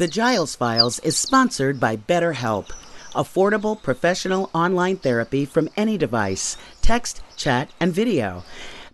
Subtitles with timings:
[0.00, 2.70] The Giles Files is sponsored by BetterHelp,
[3.14, 8.42] affordable professional online therapy from any device, text, chat, and video.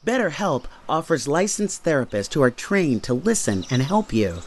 [0.06, 4.38] BetterHelp offers licensed therapists who are trained to listen and help you.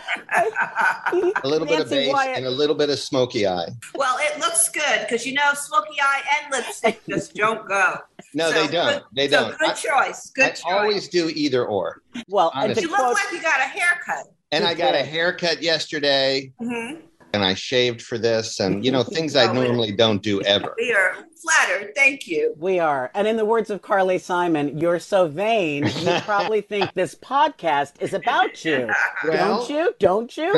[1.43, 2.37] a little bit of base Wyatt.
[2.37, 3.69] and a little bit of smoky eye.
[3.95, 7.95] Well, it looks good because you know smoky eye and lipstick just don't go.
[8.33, 8.93] No, So they don't.
[8.93, 9.59] good- they so don't.
[9.59, 10.31] Good I, choice.
[10.35, 10.63] Good I choice.
[10.67, 12.01] always do either or.
[12.27, 14.27] Well, and you look like you got a haircut.
[14.51, 17.01] And You I got a haircut yesterday, Mhm.
[17.33, 20.75] And I shaved for this, and you know things I normally don't do ever.
[20.83, 21.93] We are flattered.
[21.95, 22.53] Thank you.
[22.57, 23.09] we are.
[23.15, 27.93] And in the words of Carly Simon, you're so vain, you probably think this podcast
[27.99, 28.87] is about you.
[29.27, 29.95] Well- don't you?
[29.99, 30.53] Don't you?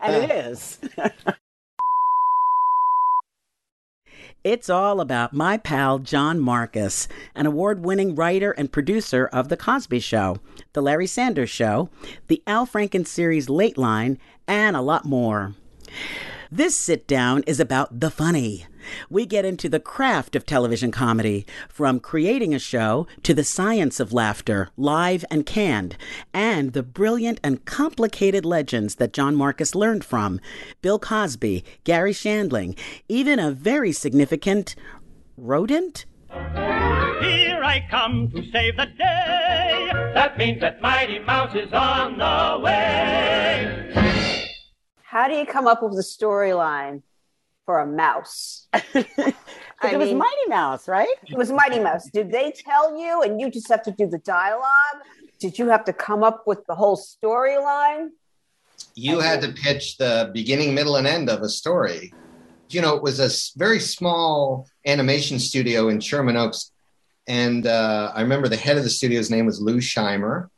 [0.00, 0.78] And it is.
[4.42, 9.56] It's all about my pal John Markus, an award winning writer and producer of The
[9.56, 10.36] Cosby Show,
[10.74, 11.88] The Larry Sanders Show,
[12.28, 15.54] The Al Franken series Lateline, and a lot more.
[16.50, 18.66] This sit down is about the funny.
[19.08, 23.98] We get into the craft of television comedy, from creating a show to the science
[23.98, 25.96] of laughter, live and canned,
[26.32, 30.40] and the brilliant and complicated legends that John Markus learned from
[30.82, 32.78] Bill Cosby, Garry Shandling,
[33.08, 34.76] even a very significant
[35.36, 36.04] rodent?
[36.30, 39.90] Here I come to save the day.
[40.14, 43.93] That means that Mighty Mouse is on the way.
[45.14, 47.02] How do you come up with a storyline
[47.66, 48.66] for a mouse?
[49.82, 51.08] Because I it was Mighty Mouse, right?
[51.28, 52.08] It was Mighty Mouse.
[52.08, 54.98] Did they tell you and you just have to do the dialogue?
[55.40, 58.10] Did you have to come up with the whole storyline?
[58.94, 62.14] you had to pitch the beginning, middle, and end of a story.
[62.70, 66.70] You know, it was a very small animation studio in Sherman Oaks.
[67.26, 70.48] And uh, I remember the head of the studio's name was Lou Scheimer.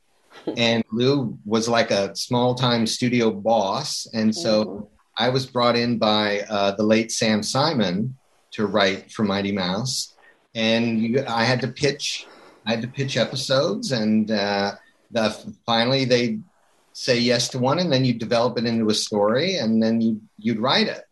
[0.57, 4.07] And Lou was like a small time studio boss.
[4.15, 4.89] And so
[5.19, 8.17] I was brought in by uh, the late Sam Simon
[8.53, 10.15] to write for Mighty Mouse.
[10.55, 12.27] And you, I had to pitch,
[12.65, 13.91] I had to pitch episodes.
[13.91, 14.77] And uh,
[15.11, 16.39] the, finally they
[16.93, 20.21] say yes to one and then you develop it into a story and then you
[20.39, 21.05] you'd write it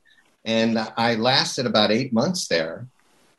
[0.46, 2.86] and i lasted about eight months there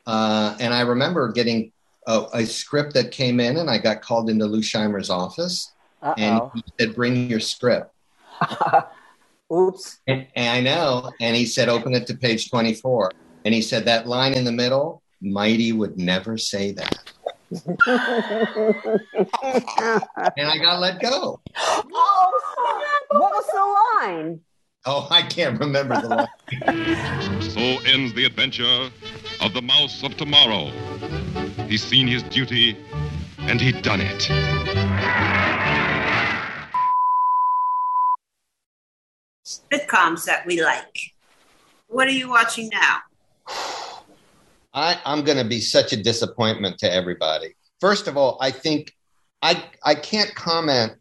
[0.06, 1.72] uh, and i remember getting
[2.06, 5.72] a, a script that came in and i got called into lou scheimer's office
[6.18, 6.52] and Uh-oh.
[6.54, 7.92] he said bring your script
[9.52, 9.98] Oops.
[10.06, 13.12] and, and i know and he said open it to page 24
[13.44, 16.98] and he said that line in the middle mighty would never say that
[20.36, 21.82] and i got let go oh,
[23.10, 24.40] what was the line?
[24.84, 26.28] oh i can't remember the line
[27.56, 28.90] So ends the adventure
[29.40, 30.70] of the Mouse of Tomorrow.
[31.68, 32.76] He's seen his duty,
[33.38, 34.28] and he done it.
[39.72, 41.12] Sitcoms that we like.
[41.88, 42.98] What are you watching now?
[44.74, 47.54] I, I'm going to be such a disappointment to everybody.
[47.80, 48.94] First of all, I think
[49.42, 50.94] I I can't comment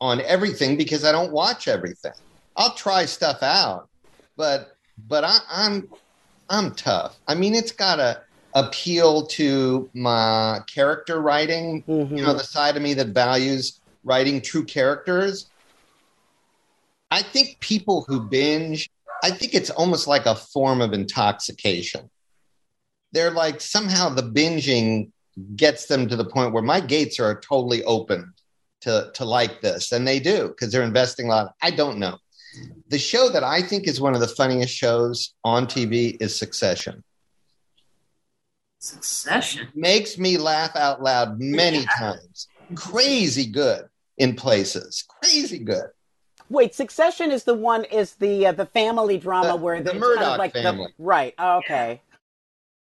[0.00, 2.12] on everything because I don't watch everything.
[2.56, 3.88] I'll try stuff out,
[4.36, 4.76] but
[5.08, 5.88] but I, I'm
[6.50, 7.18] I'm tough.
[7.26, 8.20] I mean, it's got to
[8.54, 11.82] appeal to my character writing.
[11.88, 12.18] Mhm.
[12.18, 15.46] You know, the side of me that values writing true characters.
[17.12, 18.88] I think people who binge,
[19.22, 22.08] I think it's almost like a form of intoxication.
[23.12, 25.10] They're like somehow the binging
[25.54, 28.32] gets them to the point where my gates are totally open
[28.80, 31.54] to to like this and they do because they're investing a lot.
[31.60, 32.16] I don't know.
[32.88, 37.04] The show that i think is one of the funniest shows on tv is succession.
[38.78, 39.68] Succession.
[39.74, 42.48] makes me laugh out loud many times.
[42.74, 43.84] Crazy good
[44.16, 45.04] in places.
[45.22, 45.90] Crazy good
[46.52, 49.98] Wait, Succession is the one is the uh, the family drama The- where the it's
[50.00, 50.92] Murdoch kind of like family.
[50.98, 51.34] the right.
[51.38, 52.02] Oh, okay.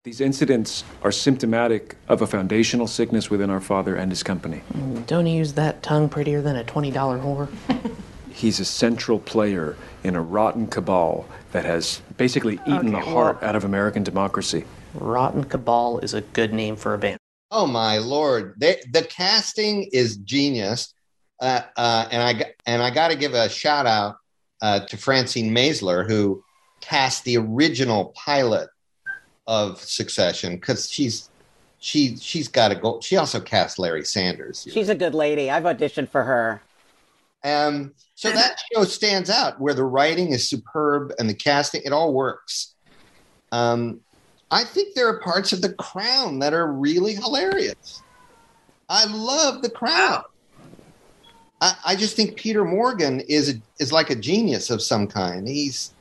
[0.04, 4.60] These incidents are symptomatic of a foundational sickness within our father and his company.
[5.06, 7.48] Don't you use that tongue prettier than a $20 whore?
[8.30, 13.48] He's a central player in a rotten cabal that has basically eaten the heart well-
[13.48, 14.66] out of American democracy.
[14.92, 17.18] Rotten Cabal is a good name for a band.
[17.50, 18.54] Oh my lord!
[18.58, 20.93] They, the casting is genius,
[21.44, 24.16] uh, uh, and I and I got to give a shout out
[24.62, 26.42] uh, to Francine Maisler who
[26.80, 28.70] cast the original pilot
[29.46, 31.28] of Succession because she's
[31.78, 32.98] she she's got a go.
[33.02, 34.66] She also cast Larry Sanders.
[34.72, 35.50] She's a good lady.
[35.50, 36.62] I've auditioned for her.
[37.44, 41.92] Um, so that show stands out where the writing is superb and the casting, it
[41.92, 42.74] all works.
[43.52, 44.00] Um,
[44.50, 48.02] I think there are parts of The Crown that are really hilarious.
[48.88, 50.24] I love The Crown.
[51.64, 55.48] I, I just think Peter Morgan is is like a genius of some kind.
[55.48, 55.94] He's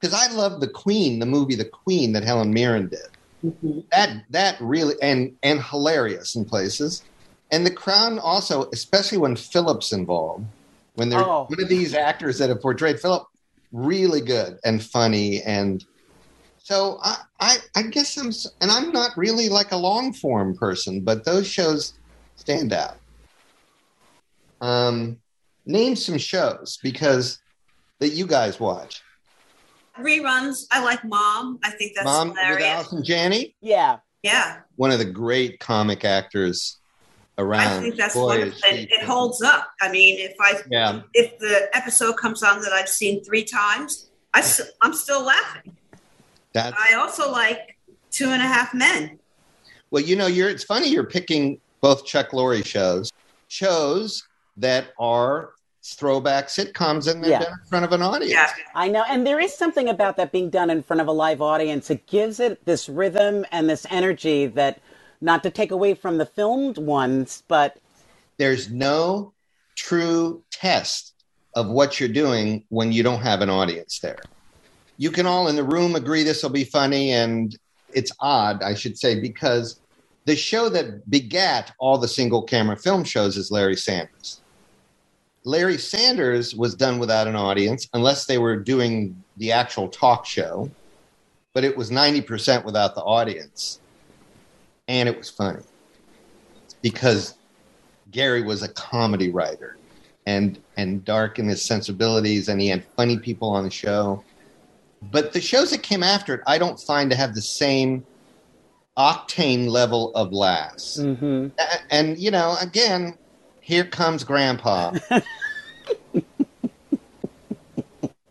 [0.00, 3.10] because I love The Queen, the movie The Queen that Helen Mirren did.
[3.44, 3.80] Mm-hmm.
[3.92, 7.02] That that really and and hilarious in places.
[7.52, 10.46] And The Crown also, especially when Philip's involved,
[10.94, 11.44] when they're Oh.
[11.48, 13.26] one of these actors that have portrayed Philip,
[13.72, 15.84] really good and funny and
[16.62, 18.32] so I, I I guess I'm
[18.62, 21.92] and I'm not really like a long form person, but those shows
[22.36, 22.96] stand out.
[24.60, 25.18] Um,
[25.66, 27.40] name some shows because
[27.98, 29.02] that you guys watch.
[29.98, 30.66] Reruns.
[30.70, 31.58] I like Mom.
[31.64, 32.66] I think that's Mom with hilarious.
[32.68, 33.98] Allison Janney, Yeah.
[34.22, 36.76] Yeah, one of the great comic actors
[37.38, 37.60] around.
[37.78, 38.52] I think that's Boy, wonderful.
[38.52, 39.70] is she- it holds up.
[39.80, 44.10] I mean, if I Yeah, if the episode comes on that I've seen three times,
[44.34, 44.42] I
[44.82, 45.74] I'm still laughing.
[46.52, 47.78] that's I also like
[48.10, 49.18] Two and a Half Men.
[49.90, 53.10] Well, you know, you're it's funny you're picking both Chuck Lorre shows,
[53.48, 54.28] shows
[54.60, 55.50] that are
[55.82, 57.38] throwback sitcoms and they're Yeah.
[57.40, 58.32] done in front of an audience.
[58.32, 61.12] Yeah, I know, and there is something about that being done in front of a
[61.12, 61.90] live audience.
[61.90, 64.80] It gives it this rhythm and this energy that,
[65.22, 67.78] not to take away from the filmed ones, but
[68.36, 69.32] There's no
[69.76, 71.12] true test
[71.54, 74.18] of what you're doing when you don't have an audience there.
[74.96, 77.54] You can all in the room agree this will be funny, and
[77.92, 79.80] it's odd, I should say, because
[80.24, 84.39] the show that begat all the single camera film shows is Larry Sanders.
[85.44, 90.70] Larry Sanders was done without an audience, unless they were doing the actual talk show,
[91.54, 93.80] but it was 90% without the audience.
[94.88, 95.62] And it was funny
[96.82, 97.34] because
[98.10, 99.76] Garry was a comedy writer
[100.26, 104.22] and and dark in his sensibilities and he had funny people on the show.
[105.10, 108.04] But the shows that came after it, I don't find to have the same
[108.98, 110.96] octane level of laughs.
[111.00, 111.48] hmm
[111.90, 113.14] And you know, again,
[113.70, 114.92] here comes grandpa.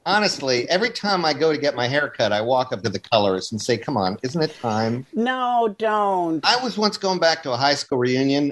[0.06, 3.00] Honestly, every time I go to get my hair cut, I walk up to the
[3.00, 5.06] colorist and say, Come on, isn't it time?
[5.14, 6.46] no, don't.
[6.46, 8.52] I was once going back to a high school reunion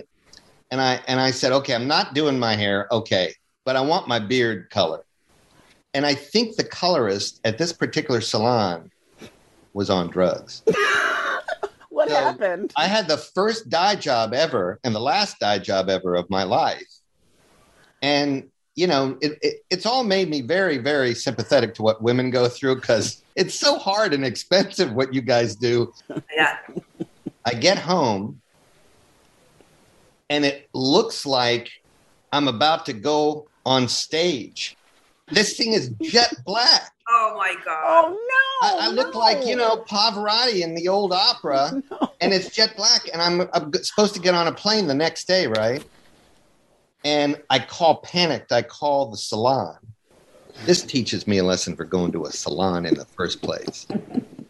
[0.71, 3.33] and I and I said, Okay, I'm not doing my hair, okay,
[3.65, 5.03] but I want my beard color.
[5.93, 8.91] And I think the colorist at this particular salon
[9.73, 10.63] was on drugs.
[11.97, 12.71] what so- happened?
[12.77, 16.43] I had the first dye job ever and the last dye job ever of my
[16.43, 16.87] life.
[18.03, 22.29] And, you know, it, it, it's all made me very, very sympathetic to what women
[22.29, 25.91] go through because it's so hard and expensive what you guys do.
[26.31, 26.57] yeah.
[27.43, 28.41] I get home
[30.29, 31.71] and it looks like
[32.31, 34.77] I'm about to go on stage.
[35.31, 36.91] This thing is jet black.
[37.09, 37.83] Oh my God.
[37.85, 38.67] oh no!
[38.67, 39.19] I, I look no.
[39.19, 41.81] like, you know, Pavarotti in the old opera.
[42.21, 45.27] and it's jet black and I'm, I'm supposed to get on a plane the next
[45.27, 45.83] day right
[47.03, 49.77] and i call panicked i call the salon
[50.65, 53.87] this teaches me a lesson for going to a salon in the first place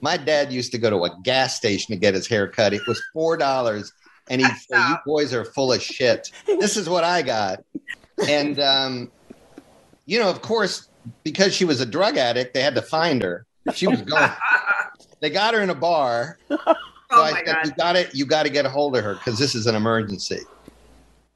[0.02, 2.86] my dad used to go to a gas station to get his hair cut it
[2.88, 3.92] was four dollars
[4.30, 7.64] and he'd say you boys are full of shit this is what i got
[8.28, 9.12] and um,
[10.06, 10.87] you know of course
[11.24, 14.30] because she was a drug addict they had to find her she was going
[15.22, 16.38] they got her in a bar
[17.12, 17.66] so oh I my said, God.
[17.66, 18.16] "You got it.
[18.16, 20.42] You got to get a hold of her because this is an emergency."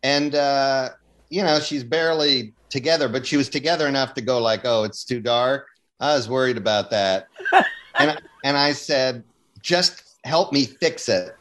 [0.03, 0.89] And uh,
[1.29, 5.05] you know, she's barely together, but she was together enough to go like, "Oh, it's
[5.05, 5.67] too dark."
[5.99, 7.27] I was worried about that,
[7.95, 9.23] and and I said,
[9.61, 11.35] "Just help me fix it."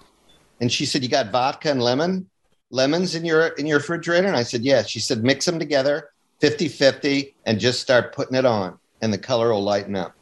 [0.60, 2.28] And she said, "You got vodka and lemon,
[2.70, 6.09] lemons in your in your refrigerator?" And I said, "Yeah." She said, "Mix them together,
[6.40, 10.14] 50-50, and just start putting it on, and the color will lighten up."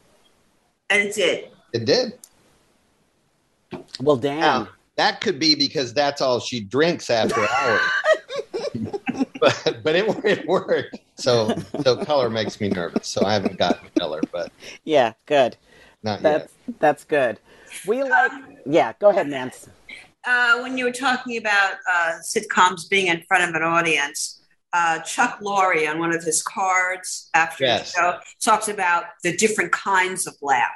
[0.89, 1.49] and it did.
[1.73, 2.13] It did.
[4.01, 4.39] Well, damn.
[4.39, 7.81] Now, that could be because that's all she drinks after hours.
[9.39, 10.97] but but it, it worked.
[11.15, 13.07] So so color makes me nervous.
[13.07, 14.51] So I haven't gotten color, but
[14.83, 15.55] Yeah, good.
[16.03, 17.39] not That's that's good.
[17.87, 18.31] We like.
[18.65, 19.69] Yeah, go ahead, Nance.
[20.25, 24.38] Uh, when you were talking about uh, sitcoms being in front of an audience,
[24.73, 27.93] uh, Chuck Lorre on one of his cards after Yes.
[27.93, 30.69] the show talks about the different kinds of laugh.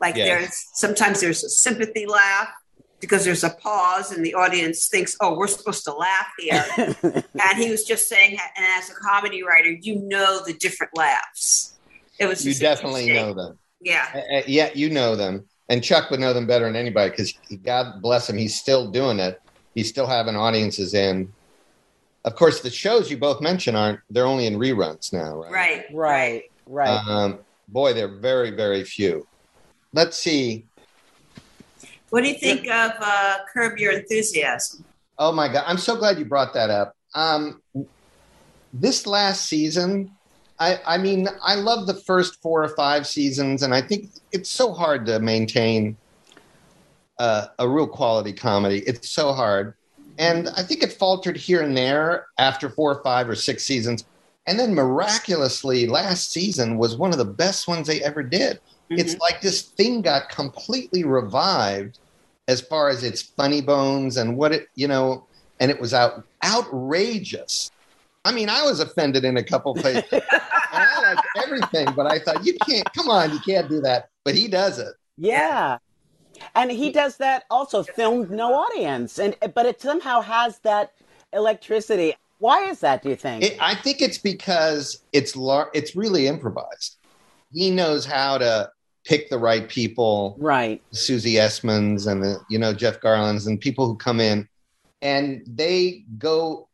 [0.00, 0.26] Like Yes.
[0.28, 2.48] there's sometimes there's a sympathy laugh
[3.00, 6.64] because there's a pause and the audience thinks, "Oh, we're supposed to laugh here."
[7.02, 11.74] and he was just saying, and as a comedy writer, you know the different laughs.
[12.18, 12.46] It was.
[12.46, 13.58] You definitely know them.
[13.80, 14.06] Yeah.
[14.14, 18.00] Uh, yeah, you know them, and Chuck would know them better than anybody because God
[18.00, 19.40] bless him, he's still doing it.
[19.74, 21.32] He's still having audiences in.
[22.24, 24.00] Of course, the shows you both mentioned aren't.
[24.10, 25.50] They're only in reruns now, right?
[25.50, 25.84] Right.
[25.92, 27.08] Right, right.
[27.08, 27.38] Um,
[27.68, 29.26] boy, they're very, very few.
[29.92, 30.66] Let's see.
[32.10, 34.84] What do you think of uh, Curb Your Enthusiasm?
[35.18, 35.64] Oh my God.
[35.66, 36.94] I'm so glad you brought that up.
[37.14, 37.60] Um,
[38.72, 40.10] this last season,
[40.58, 44.48] I, I mean, I love the first four or five seasons, and I think it's
[44.48, 45.96] so hard to maintain
[47.18, 48.78] uh, a real quality comedy.
[48.86, 49.74] It's so hard.
[50.18, 54.04] And I think it faltered here and there after four or five or six seasons.
[54.46, 58.56] And then miraculously, last season was one of the best ones they ever did.
[58.56, 58.98] Mm-hmm.
[58.98, 61.98] It's like this thing got completely revived
[62.48, 65.24] as far as its funny bones and what it, you know,
[65.60, 67.70] and it was out outrageous.
[68.24, 70.04] I mean, I was offended in a couple places.
[70.12, 70.22] and
[70.72, 72.92] I like everything, but I thought you can't.
[72.94, 74.08] Come on, you can't do that.
[74.24, 74.94] But he does it.
[75.16, 75.78] Yeah.
[76.54, 80.92] And he does that also filmed no audience and but it somehow has that
[81.32, 82.14] electricity.
[82.38, 83.44] Why is that, do you think?
[83.44, 86.96] It, I think it's because it's lar- it's really improvised.
[87.52, 88.70] He knows how to
[89.04, 90.82] pick the right people, right.
[90.92, 94.48] Susie Essman's and the you know Jeff Garlin's and people who come in,
[95.00, 96.68] and they go.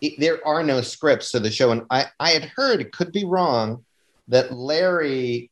[0.00, 3.12] it- there are no scripts to the show, and I I had heard it could
[3.12, 3.84] be wrong
[4.28, 5.50] that Larry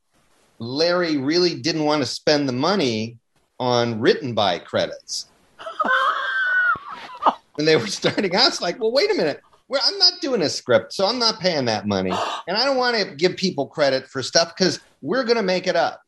[0.58, 3.16] Larry really didn't want to spend the money
[3.58, 5.26] on written by credits.
[7.54, 9.42] when they were starting out, it's like, well, wait a minute.
[9.70, 12.12] I'm not doing a script, so I'm not paying that money.
[12.46, 15.66] And I don't want to give people credit for stuff because we're going to make
[15.66, 16.02] it up.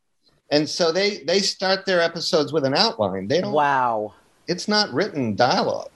[0.51, 3.29] And so they they start their episodes with an outline.
[3.29, 3.53] They don't.
[3.53, 4.15] Wow.
[4.49, 5.91] It's not written dialogue.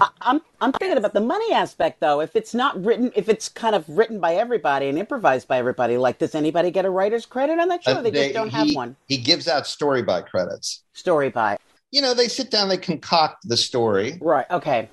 [0.00, 2.20] I, I'm I'm thinking about the money aspect though.
[2.20, 5.96] If it's not written, if it's kind of written by everybody and improvised by everybody,
[5.96, 7.92] like does anybody get a writer's credit on that show?
[7.92, 8.96] Uh, they, they- just don't he, have one.
[9.06, 10.82] He gives out story by credits.
[10.92, 11.58] Story by.
[11.90, 14.16] You know, they sit down, they concoct the story.
[14.20, 14.46] Right.
[14.50, 14.88] Okay.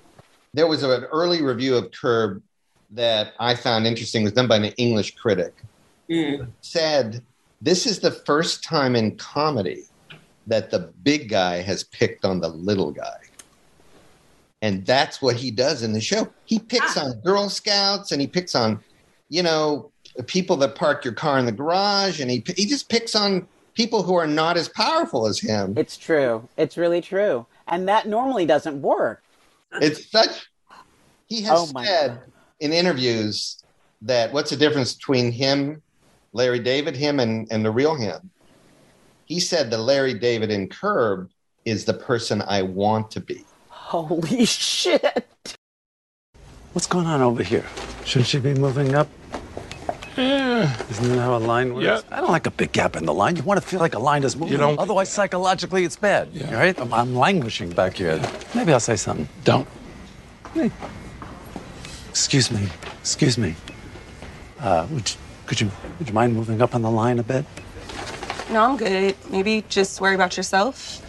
[0.53, 2.41] There was an early review of Curb
[2.91, 4.21] that I found interesting.
[4.21, 5.53] It was done by an English critic.
[6.61, 7.21] Said
[7.61, 9.83] this is the first time in comedy
[10.47, 13.17] that the big guy has picked on the little guy.
[14.61, 16.27] And that's what he does in the show.
[16.45, 17.05] He picks ah.
[17.05, 18.79] on Girl Scouts and he picks on,
[19.29, 19.91] you know,
[20.25, 24.01] people that park your car in the garage and he he just picks on people
[24.01, 25.75] who are not as powerful as him.
[25.77, 26.47] It's true.
[26.57, 27.45] It's really true.
[27.67, 29.21] And that normally doesn't work.
[29.73, 30.49] It's such
[31.27, 32.19] he has Oh my said
[32.59, 33.61] in interviews
[34.01, 35.81] that what's the difference between him,
[36.33, 38.31] Larry David, him and, and the real him?
[39.25, 41.29] He said the Larry David in Curb
[41.65, 43.43] is the person I want to be.
[43.87, 45.25] Holy shit.
[46.73, 47.63] What's going on over here?
[48.03, 49.07] Shouldn't she be moving up?
[50.17, 51.85] Isn't that how a line works?
[51.85, 52.01] Yeah.
[52.11, 53.37] I don't like a big gap in the line.
[53.37, 54.51] You want to feel like a line is moving.
[54.51, 56.27] You don't- Otherwise, psychologically, it's bad.
[56.49, 56.77] All right?
[56.77, 58.19] I'm, I'm languishing back here.
[58.53, 59.29] Maybe I'll say something.
[59.45, 59.67] Don't.
[60.53, 60.69] Hey.
[62.09, 62.67] Excuse me.
[62.99, 63.55] Excuse me.
[64.59, 65.15] Uh, would you,
[65.45, 67.45] could you would you mind moving up on the line a bit?
[68.51, 69.15] No, I'm good.
[69.29, 71.03] Maybe just worry about yourself.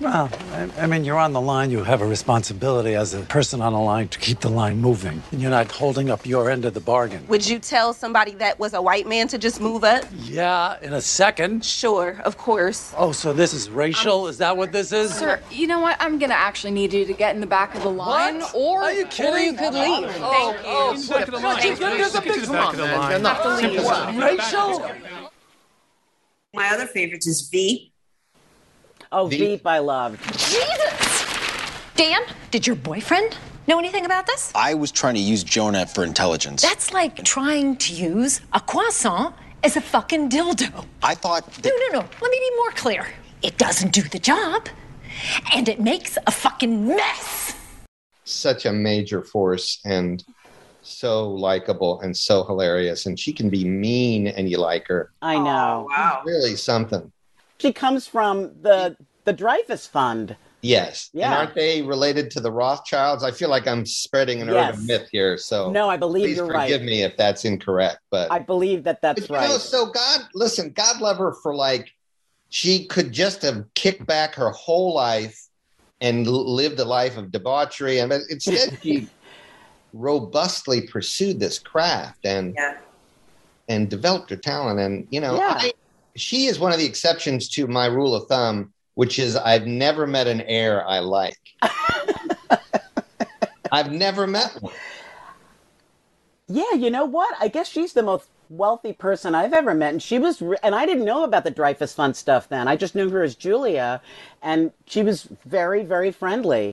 [0.00, 1.70] Well, I, I mean, you're on the line.
[1.70, 5.22] You have a responsibility as a person on the line to keep the line moving.
[5.30, 7.26] And you're not holding up your end of the bargain.
[7.28, 10.04] Would you tell somebody that was a white man to just move up?
[10.22, 11.66] Yeah, in a second.
[11.66, 12.94] Sure, of course.
[12.96, 14.24] Oh, so this is racial?
[14.24, 15.12] Um, is that what this is?
[15.14, 15.98] Sir, you know what?
[16.00, 18.92] I'm gonna actually need you to get in the back of the line, or Are
[18.92, 19.34] you kidding?
[19.34, 20.08] or you could leave.
[20.22, 21.08] Oh, Thank oh, you.
[21.08, 21.60] back of the line.
[21.60, 21.86] Thank you.
[21.86, 23.20] There's a big- Come on, man.
[23.20, 24.22] You have to leave.
[24.22, 24.90] Racial?
[26.54, 27.89] My other favorites is V.
[29.12, 30.22] Oh, Veep, I loved.
[30.38, 31.24] Jesus!
[31.96, 33.36] Dan, did your boyfriend
[33.66, 34.52] know anything about this?
[34.54, 36.62] I was trying to use Jonah for intelligence.
[36.62, 40.86] That's like trying to use a croissant as a fucking dildo.
[41.02, 42.08] I thought No, no, no.
[42.22, 43.08] Let me be more clear.
[43.42, 44.68] It doesn't do the job,
[45.52, 47.56] and it makes a fucking mess.
[48.22, 50.22] Such a major force and
[50.82, 53.06] so likable and so hilarious.
[53.06, 55.10] And she can be mean and you like her.
[55.20, 55.88] I know.
[55.90, 56.22] Oh, wow.
[56.24, 57.10] Really something.
[57.60, 60.36] She comes from the the Dreyfus Fund.
[60.62, 61.10] Yes.
[61.12, 61.26] Yeah.
[61.26, 63.22] And aren't they related to the Rothschilds?
[63.22, 64.74] I feel like I'm spreading an Yes.
[64.74, 65.36] urban myth here.
[65.38, 66.70] So No, I believe you're forgive right.
[66.72, 67.98] Forgive me if that's incorrect.
[68.10, 69.48] But I believe that that's But, you right.
[69.50, 71.90] know, so God, listen, God love her for like,
[72.48, 75.38] she could just have kicked back her whole life
[76.00, 77.98] and lived a life of debauchery.
[78.00, 79.06] And instead, she
[79.92, 82.56] robustly pursued this craft and
[83.68, 84.80] and developed her talent.
[84.80, 85.54] And you know, Yeah.
[85.58, 85.72] I,
[86.20, 90.06] she is one of the exceptions to my rule of thumb, which is I've never
[90.06, 91.38] met an heir I like.
[93.72, 94.74] I've never met one.
[96.48, 97.34] Yeah, you know what?
[97.40, 100.42] I guess she's the most wealthy person I've ever met, and she was.
[100.42, 102.66] Re- and I didn't know about the Dreyfus Fund stuff then.
[102.66, 104.02] I just knew her as Julia,
[104.42, 106.72] and she was very, very friendly.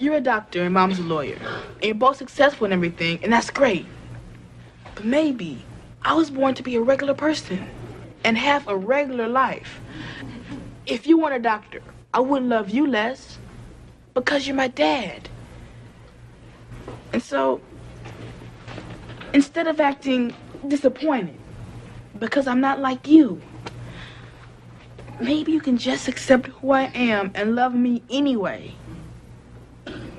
[0.00, 1.38] You're a doctor and mom's a lawyer.
[1.76, 3.86] And you're both successful and everything, and that's great.
[4.98, 5.64] But maybe
[6.02, 7.68] I was born to be a regular person
[8.24, 9.80] and have a regular life.
[10.86, 13.38] If you weren't a doctor, I wouldn't love you less
[14.12, 15.28] because you're my dad.
[17.12, 17.60] And so,
[19.32, 20.34] instead of acting
[20.66, 21.38] disappointed
[22.18, 23.40] because I'm not like you,
[25.20, 28.74] maybe you can just accept who I am and love me anyway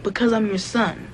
[0.04, 1.09] because I'm your son.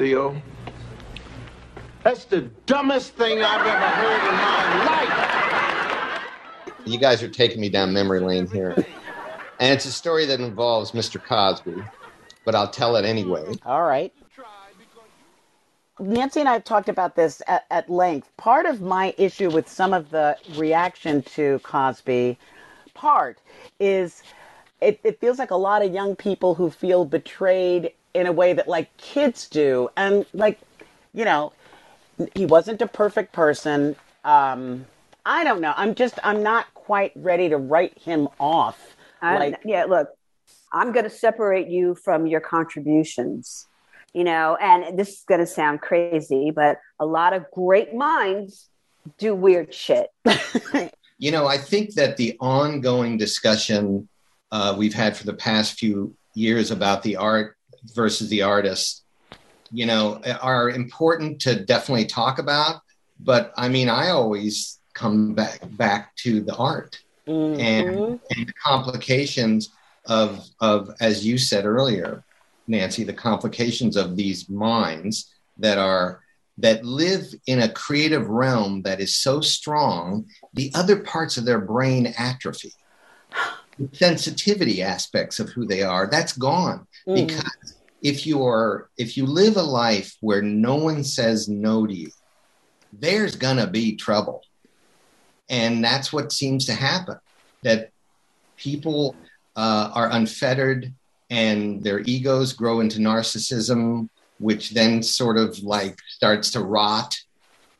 [0.00, 0.40] Theo,
[2.02, 6.22] that's the dumbest thing I've ever heard in my life.
[6.86, 8.74] You guys are taking me down memory lane here.
[9.58, 11.22] And it's a story that involves Mr.
[11.22, 11.84] Cosby,
[12.46, 13.44] but I'll tell it anyway.
[13.66, 14.10] All right.
[15.98, 18.34] Nancy and I have talked about this at, at length.
[18.38, 22.38] Part of my issue with some of the reaction to Cosby,
[22.94, 23.38] part
[23.78, 24.22] is
[24.80, 28.52] it, it feels like a lot of young people who feel betrayed in a way
[28.52, 29.88] that like kids do.
[29.96, 30.60] And like,
[31.12, 31.52] you know,
[32.34, 33.96] he wasn't a perfect person.
[34.24, 34.86] Um,
[35.24, 35.72] I don't know.
[35.76, 38.96] I'm just, I'm not quite ready to write him off.
[39.22, 40.08] I, like, yeah, look,
[40.72, 43.66] I'm going to separate you from your contributions.
[44.12, 48.68] You know, and this is going to sound crazy, but a lot of great minds
[49.18, 50.08] do weird shit.
[51.20, 54.08] You know, I think that the ongoing discussion
[54.50, 57.58] uh, we've had for the past few years about the art
[57.94, 59.04] versus the artist,
[59.70, 62.80] you know, are important to definitely talk about.
[63.18, 66.98] But I mean, I always come back back to the art
[67.60, 69.70] and, and the complications
[70.06, 72.24] of of as you said earlier,
[72.66, 76.20] Nancy, the complications of these minds that are
[76.58, 81.60] that live in a creative realm that is so strong, the other parts of their
[81.60, 82.72] brain atrophy.
[83.78, 86.86] The sensitivity aspects of who they are, that's gone.
[87.08, 87.26] Mm.
[87.26, 87.69] Because
[88.02, 92.10] if you are if you live a life where no one says no to you,
[92.92, 94.42] there's gonna be trouble.
[95.48, 97.18] And that's what seems to happen.
[97.62, 97.90] That
[98.56, 99.16] people
[99.56, 100.92] uh, are unfettered
[101.28, 104.08] and their egos grow into narcissism,
[104.38, 107.16] which then sort of like starts to rot.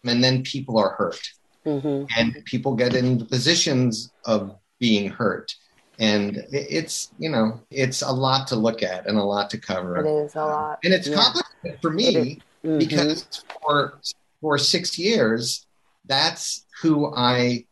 [0.04, 1.20] And then people are hurt.
[1.66, 2.06] Mm-hmm.
[2.16, 5.54] And people get into positions of being hurt.
[6.00, 9.96] And it's, you know, it's a lot to look at and a lot to cover.
[9.98, 10.78] It is a lot.
[10.82, 11.16] And it's Yeah.
[11.16, 12.36] complicated for me is.
[12.64, 12.78] Mm-hmm.
[12.78, 13.98] because for
[14.40, 15.66] for six years,
[16.06, 17.66] that's who I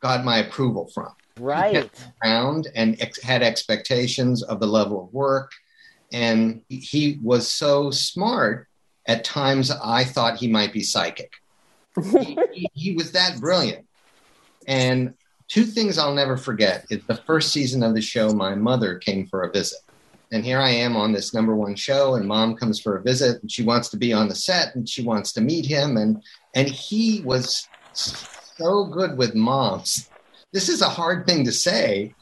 [0.00, 1.10] got my approval from.
[1.38, 1.90] Right.
[2.24, 5.50] Around and ex- had expectations of the level of work,
[6.12, 8.68] and he was so smart.
[9.06, 11.32] At times, I thought he might be psychic.
[12.02, 13.86] he, he- he was that brilliant.
[14.66, 15.12] And
[15.48, 19.26] two things I'll never forget is the first season of the show, my mother came
[19.26, 19.78] for a visit.
[20.32, 23.40] And here I am on this number one show, and mom comes for a visit,
[23.42, 26.22] and she wants to be on the set, and she wants to meet him, and
[26.54, 30.08] and he was so good with moms.
[30.52, 32.14] This is a hard thing to say.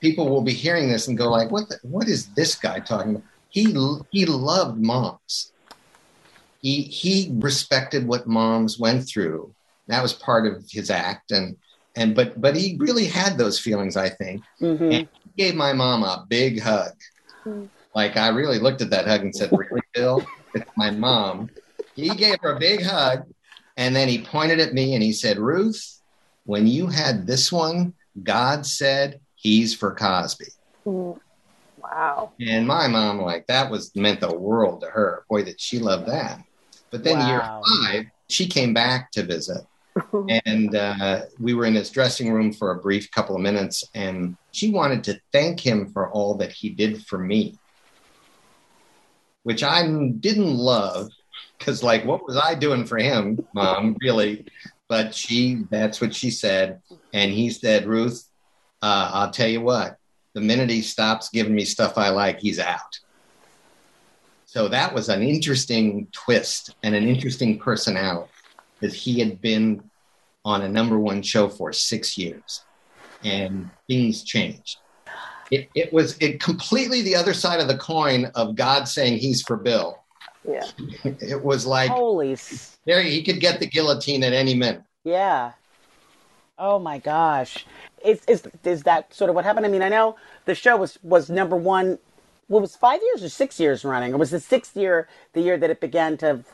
[0.00, 1.68] People will be hearing this and go like, "What?
[1.68, 3.64] The, what is this guy talking about?" He
[4.10, 5.52] he loved moms.
[6.62, 9.54] He he respected what moms went through.
[9.86, 11.56] That was part of his act, and
[11.96, 13.96] and but but he really had those feelings.
[13.96, 14.42] I think.
[14.60, 14.84] Mm-hmm.
[14.84, 16.92] And he gave my mom a big hug.
[17.94, 20.24] Like I really looked at that hug and said, "Really, Bill?
[20.54, 21.50] It's my mom."
[21.94, 23.24] He gave her a big hug,
[23.76, 26.00] and then he pointed at me and he said, "Ruth,
[26.44, 30.46] when you had this one, God said he's for Cosby."
[30.84, 32.32] Wow.
[32.40, 35.24] And my mom, like that was meant the world to her.
[35.28, 36.40] Boy, that she loved that.
[36.90, 37.28] But then Wow.
[37.28, 39.62] year five, she came back to visit.
[40.46, 44.36] and uh, we were in his dressing room for a brief couple of minutes, and
[44.52, 47.58] she wanted to thank him for all that he did for me.
[49.42, 49.86] which I
[50.20, 51.10] didn't love
[51.58, 53.96] because, like, what was I doing for him, mom?
[54.00, 54.46] Really?
[54.88, 56.80] But she, that's what she said.
[57.12, 58.26] And he said, Ruth,
[58.82, 59.96] uh, I'll tell you what,
[60.34, 62.98] the minute he stops giving me stuff I like, he's out.
[64.46, 68.30] So that was an interesting twist and an interesting personality
[68.80, 69.82] because he had been
[70.44, 72.64] on a number one show for six years
[73.24, 74.78] and things changed.
[75.50, 79.42] It, it was it completely the other side of the coin of God saying he's
[79.42, 79.98] for Bill.
[80.48, 80.64] Yeah.
[81.04, 82.36] It was like Holy.
[82.86, 84.82] there he could get the guillotine at any minute.
[85.04, 85.52] Yeah.
[86.58, 87.66] Oh my gosh.
[88.04, 89.66] Is, is is that sort of what happened?
[89.66, 91.98] I mean, I know the show was was number one.
[92.46, 94.14] What was five years or six years running?
[94.14, 96.44] Or was the sixth year the year that it began to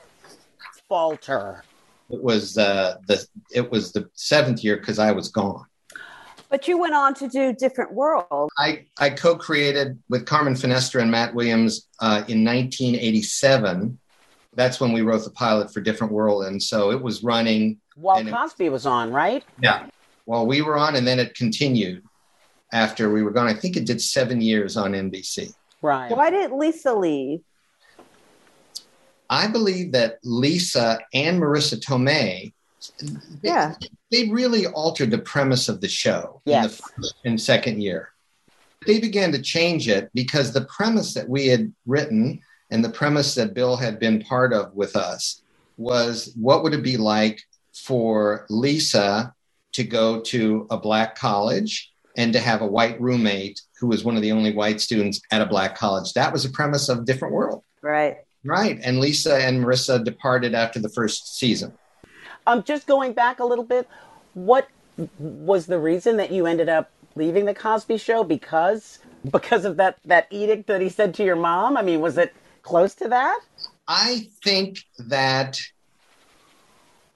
[0.89, 1.63] falter?
[2.11, 5.65] It was uh, the it was the seventh year because I was gone.
[6.49, 8.51] But you went on to do Different World.
[8.57, 13.99] I, I co-created with Carmen Finestra and Matt Williams uh, in 1987.
[14.55, 17.79] That's when we wrote the pilot for Different World, and so it was running.
[17.97, 19.45] While and it- Cosby was on, right?
[19.61, 19.87] yeah,
[20.25, 22.05] while we were on, and then it continued
[22.73, 23.49] after we were gone.
[23.49, 25.53] I think it did seven years on NBC.
[25.83, 26.11] Right.
[26.11, 27.41] Why did Lisa leave?
[29.31, 32.53] I believe that Lisa and Marisa Tomei,
[33.01, 33.09] they,
[33.43, 33.75] Yeah.
[34.11, 38.11] they really altered the premise of the show in the first and second year.
[38.87, 43.35] They began to change it because the premise that we had written and the premise
[43.35, 45.43] that Bill had been part of with us
[45.77, 47.41] was what would it be like
[47.75, 49.35] for Lisa
[49.73, 54.17] to go to a black college and to have a white roommate who was one
[54.17, 56.13] of the only white students at a black college?
[56.15, 57.63] That was a premise of Different World.
[57.83, 58.19] Right.
[58.47, 58.79] Right.
[58.83, 61.73] And Lisa and Marisa departed after the first season.
[62.47, 63.89] Um, just going back a little bit,
[64.35, 64.69] what
[65.19, 68.23] was the reason that you ended up leaving the Cosby Show?
[68.25, 71.77] Because because of that that edict that he said to your mom.
[71.77, 73.41] I mean, was it close to that?
[73.89, 75.61] I think that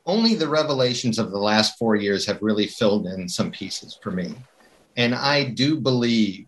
[0.06, 4.10] only the revelations of the last four years have really filled in some pieces for
[4.10, 4.34] me.
[4.96, 6.46] And I do believe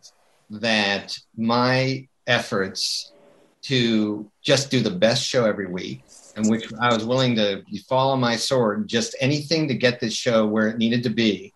[0.51, 3.12] that my efforts
[3.63, 6.05] to just do the best show every week,
[6.37, 10.47] and which I was willing to follow my sword, just anything to get this show
[10.47, 11.53] where it needed to be,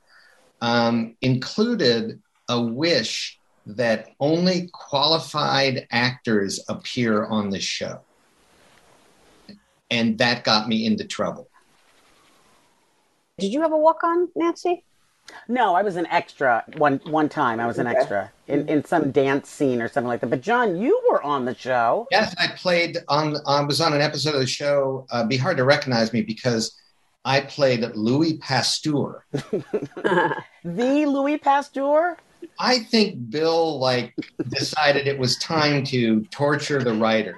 [0.60, 8.00] um, included a wish that only qualified actors appear on the show.
[9.90, 11.48] And that got me into trouble.
[13.38, 14.84] Did you have a walk on, Nancy?
[15.48, 17.60] No, I was an extra one one time.
[17.60, 17.96] I was an Okay.
[17.96, 20.30] extra in, in some dance scene or something like that.
[20.30, 22.06] But John, you were on the show.
[22.10, 23.36] Yes, I played on.
[23.46, 25.06] I was on an episode of the show.
[25.10, 26.76] Uh, be hard to recognize me because
[27.24, 29.24] I played Louis Pasteur.
[29.32, 32.16] the Louis Pasteur.
[32.58, 34.14] I think Bill like
[34.48, 37.36] decided it was time to torture the writers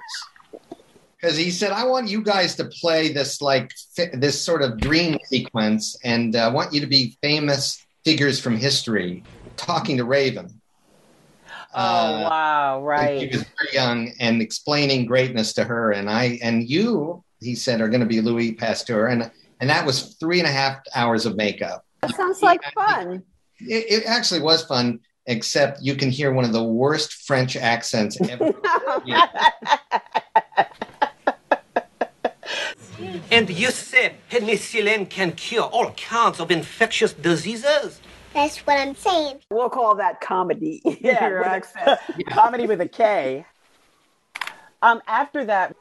[1.19, 4.77] because he said, "I want you guys to play this like fi- this sort of
[4.77, 9.23] dream sequence, and uh, I want you to be famous figures from history
[9.57, 10.61] talking to Raven."
[11.73, 12.83] Oh wow!
[12.83, 13.19] Right.
[13.19, 17.81] She was very young and explaining greatness to her, and I and you, he said,
[17.81, 19.29] are going to be Louis Pasteur, and
[19.59, 21.85] and that was three and a half hours of makeup.
[22.01, 23.23] That sounds like fun.
[23.59, 28.17] It, it actually was fun, except you can hear one of the worst French accents
[28.21, 28.53] ever.
[33.31, 37.99] And you say penicillin can cure all kinds of infectious diseases?
[38.33, 39.41] That's what I'm saying.
[39.51, 40.81] We'll call that comedy.
[41.01, 43.45] Yeah, Your with comedy with a K.
[44.81, 45.75] Um, after that,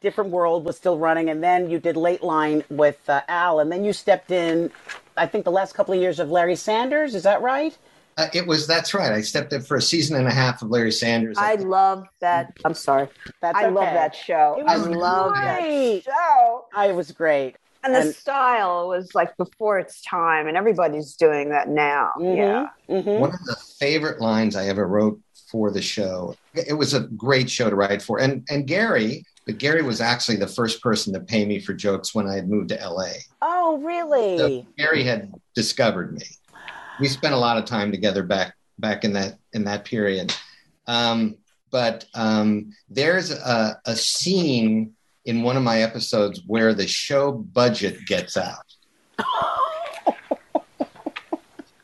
[0.00, 3.84] Different World was still running, and then you did Lateline with uh, Al, and then
[3.84, 4.70] you stepped in.
[5.16, 7.14] I think the last couple of years of Larry Sanders.
[7.14, 7.76] Is that right?
[8.18, 9.12] Uh, it was that's right.
[9.12, 11.38] I stepped in for a season and a half of Larry Sanders.
[11.38, 12.52] I love that.
[12.64, 13.08] I'm sorry.
[13.40, 14.56] That's I love that show.
[14.58, 16.04] It I love great.
[16.04, 16.66] that show.
[16.74, 17.56] I was great.
[17.84, 22.10] And the And- style was like before its time, and everybody's doing that now.
[22.20, 22.66] Yeah.
[22.88, 23.20] Mm-hmm.
[23.20, 26.34] One of the favorite lines I ever wrote for the show.
[26.54, 29.24] It was a great show to write for, and and Garry.
[29.46, 32.50] But Garry was actually the first person to pay me for jokes when I had
[32.50, 33.12] moved to LA.
[33.40, 34.36] Oh, really?
[34.36, 36.26] So Garry had discovered me.
[37.00, 40.34] We spent a lot of time together back back in that in that period.
[40.86, 41.36] Um,
[41.70, 48.06] but um, there's a, a scene in one of my episodes where the show budget
[48.06, 48.64] gets out.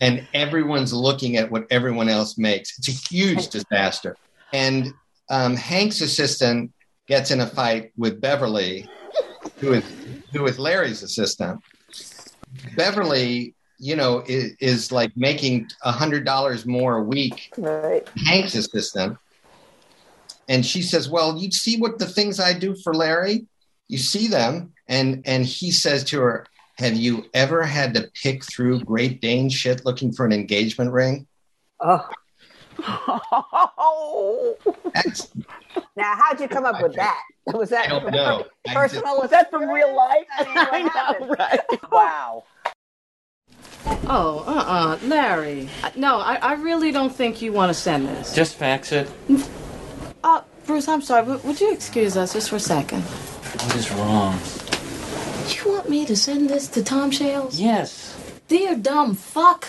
[0.00, 2.78] and everyone's looking at what everyone else makes.
[2.78, 4.16] It's a huge disaster.
[4.52, 4.92] And
[5.28, 6.72] um, Hank's assistant
[7.06, 8.88] gets in a fight with Beverly,
[9.58, 9.84] who is
[10.32, 11.60] who is Larry's assistant.
[12.76, 17.52] Beverly, you know, is, is like making a hundred dollars more a week.
[17.56, 18.08] Right.
[18.26, 19.18] Hank's assistant,
[20.48, 23.46] and she says, "Well, you see what the things I do for Larry?
[23.88, 26.46] You see them." And and he says to her,
[26.78, 31.26] "Have you ever had to pick through Great Dane shit looking for an engagement ring?"
[31.80, 32.08] Oh.
[35.96, 37.22] now, how'd you come up with that?
[37.46, 38.44] Was that I don't know.
[38.68, 39.18] I personal?
[39.18, 40.26] Was that from real life?
[40.36, 41.60] I mean, I know, right?
[41.90, 42.44] Wow.
[43.86, 45.68] Oh, uh-uh, Larry.
[45.96, 48.34] No, I, I really don't think you want to send this.
[48.34, 49.10] Just fax it.
[50.22, 53.02] Uh, Bruce, I'm sorry, but would you excuse us just for a second?
[53.02, 54.38] What is wrong?
[55.54, 57.60] You want me to send this to Tom Shales?
[57.60, 58.18] Yes.
[58.48, 59.68] Dear dumb fuck.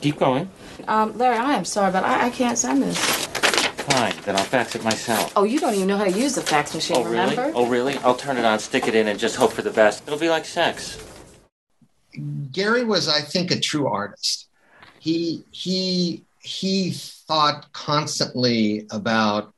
[0.00, 0.50] Keep going.
[0.86, 2.98] Um, Larry, I am sorry, but I, I can't send this.
[2.98, 5.32] Fine, then I'll fax it myself.
[5.34, 7.30] Oh, you don't even know how to use the fax machine, Oh, really?
[7.30, 7.52] remember?
[7.54, 7.96] Oh, really?
[7.98, 10.02] I'll turn it on, stick it in, and just hope for the best.
[10.06, 11.02] It'll be like sex.
[12.52, 14.48] Garry was, I think, a true artist.
[14.98, 19.52] He he he thought constantly about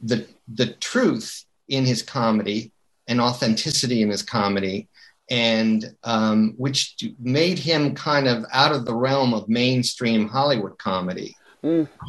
[0.00, 2.72] the the truth in his comedy
[3.08, 4.88] and authenticity in his comedy,
[5.30, 11.36] and um, which made him kind of out of the realm of mainstream Hollywood comedy.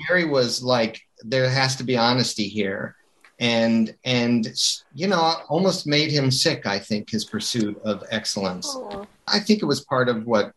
[0.07, 2.95] Garry was like, there has to be honesty here.
[3.39, 4.47] And and
[4.93, 6.65] you know, almost made him sick.
[6.65, 8.67] I think his pursuit of excellence.
[8.69, 9.07] Oh.
[9.27, 10.53] I think it was part of what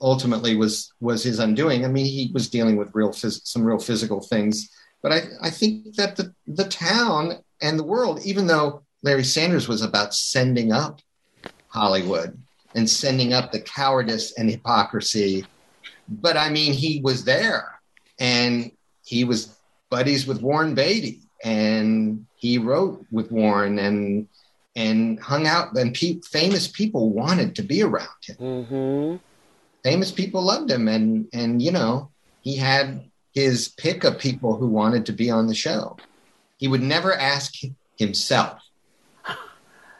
[0.00, 1.84] ultimately was was his undoing.
[1.84, 4.70] I mean, he was dealing with real phys- some real physical things,
[5.02, 9.68] but I I think that the the town and the world, even though Larry Sanders
[9.68, 11.00] was about sending up
[11.68, 12.38] Hollywood
[12.74, 15.46] and sending up the cowardice and hypocrisy,
[16.08, 17.80] but I mean, he was there
[18.18, 18.70] and
[19.04, 19.56] he was
[19.90, 24.26] buddies with Warren Beatty and he wrote with Warren and
[24.74, 28.36] and hung out and pe- famous people wanted to be around him.
[28.36, 29.16] Mm-hmm.
[29.82, 32.10] famous people loved him and and you know
[32.42, 35.96] he had his pick of people who wanted to be on the show.
[36.58, 37.52] He would never ask
[37.98, 38.62] himself.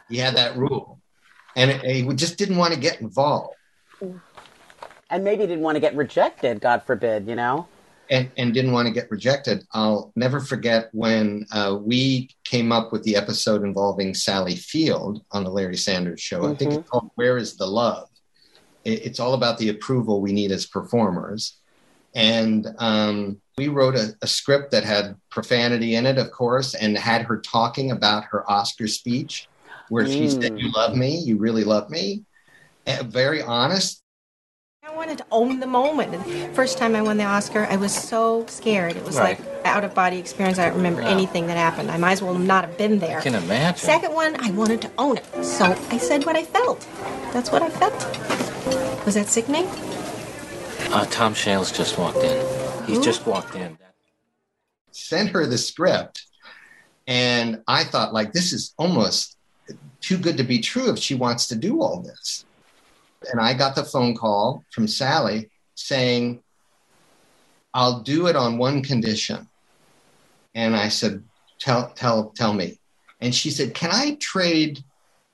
[0.09, 0.99] He had that rule.
[1.55, 3.55] And it- he just didn't want to get involved.
[5.11, 7.67] And maybe he didn't want to get rejected, God forbid, you know?
[8.11, 9.65] And, and didn't want to get rejected.
[9.73, 15.45] I'll never forget when uh, we came up with the episode involving Sally Field on
[15.45, 16.47] the Larry Sanders show.
[16.47, 18.09] I think it's called Where is the Love?
[18.85, 21.57] It- it's all about the approval we need as performers.
[22.15, 26.97] And um, we wrote a, a script that had profanity in it, of course, and
[26.97, 29.49] had her talking about her Oscar speech,
[29.91, 30.61] where she said, Mm.
[30.61, 32.25] You love me, you really love me.
[32.87, 34.03] Very honest.
[35.07, 36.13] I wanted to own the moment.
[36.17, 38.97] And First time I won the Oscar, I was so scared.
[38.97, 39.39] It was Right.
[39.39, 40.59] like out of body experience.
[40.59, 41.11] I don't remember Wow.
[41.11, 41.93] anything that happened.
[41.93, 43.21] I might as well not have been there.
[43.21, 43.79] I can imagine.
[43.79, 45.45] Second one, I wanted to own it.
[45.45, 46.85] So I said what I felt.
[47.33, 47.95] That's what I felt.
[49.07, 49.69] Was that sickening?
[50.93, 52.45] Uh, Tom Shales just walked in.
[52.87, 53.05] He's Who?
[53.05, 53.79] just walked in.
[54.91, 56.25] sent her the script
[57.07, 59.37] and i thought like this is almost
[60.01, 62.46] too good to be true if she wants to do all this
[63.31, 66.43] and i got the phone call from sally saying
[67.75, 69.49] i'll do it on one condition
[70.55, 71.23] and i said
[71.59, 72.79] tell tell tell me
[73.21, 74.83] and she said can i trade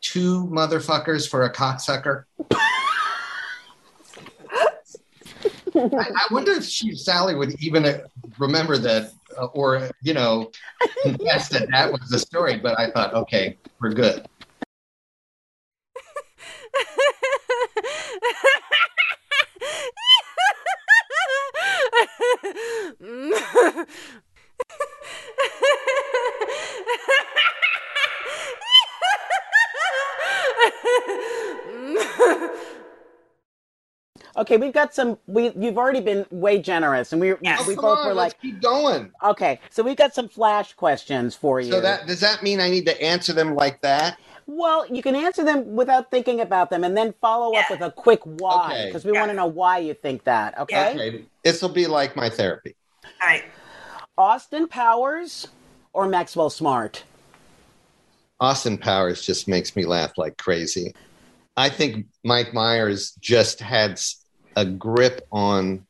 [0.00, 2.24] two motherfuckers for a cocksucker
[5.74, 8.00] I, I wonder if she, Sally would even uh,
[8.38, 10.50] remember that uh, or, you know,
[11.02, 12.58] confess that that was the story.
[12.58, 14.26] But I thought, okay, we're good.
[34.34, 35.18] Okay, we've got some.
[35.26, 38.34] We you've already been way generous, and we we Oh, come both on, were let's
[38.34, 39.12] like, keep going.
[39.22, 41.70] Okay, so we've got some flash questions for you.
[41.70, 44.18] So that does that mean I need to answer them like that?
[44.46, 47.90] Well, you can answer them without thinking about them, and then follow up with a
[47.90, 48.86] quick why, Okay.
[48.86, 50.58] because we want to know why you think that.
[50.58, 50.90] Okay.
[50.92, 52.74] Okay, this will be like my therapy.
[53.04, 53.44] All right.
[54.18, 55.48] Austin Powers
[55.92, 57.04] or Maxwell Smart?
[58.40, 60.94] Austin Powers just makes me laugh like crazy.
[61.56, 64.00] I think Mike Myers just had
[64.56, 65.86] a grip on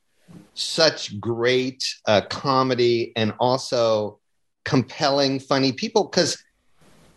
[0.55, 4.19] such great uh, comedy and also
[4.65, 6.43] compelling, funny people because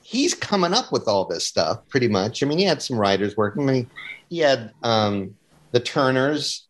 [0.08, 2.44] he's coming up with all this stuff pretty much.
[2.44, 3.68] I mean, he had some writers working.
[3.68, 3.90] I mean,
[4.30, 5.36] he had um,
[5.72, 6.68] the Turners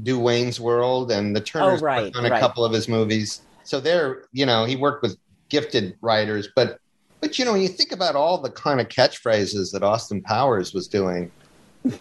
[0.00, 2.38] do Wayne's World, and the Turners Oh, right, on a right.
[2.40, 3.40] couple of his movies.
[3.64, 6.78] So they're, you know, he worked with gifted writers, but
[7.20, 10.72] but you know, when you think about all the kind of catchphrases that Austin Powers
[10.72, 11.32] was doing,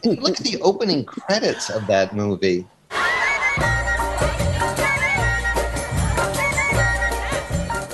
[0.03, 2.67] look at the opening credits of that movie.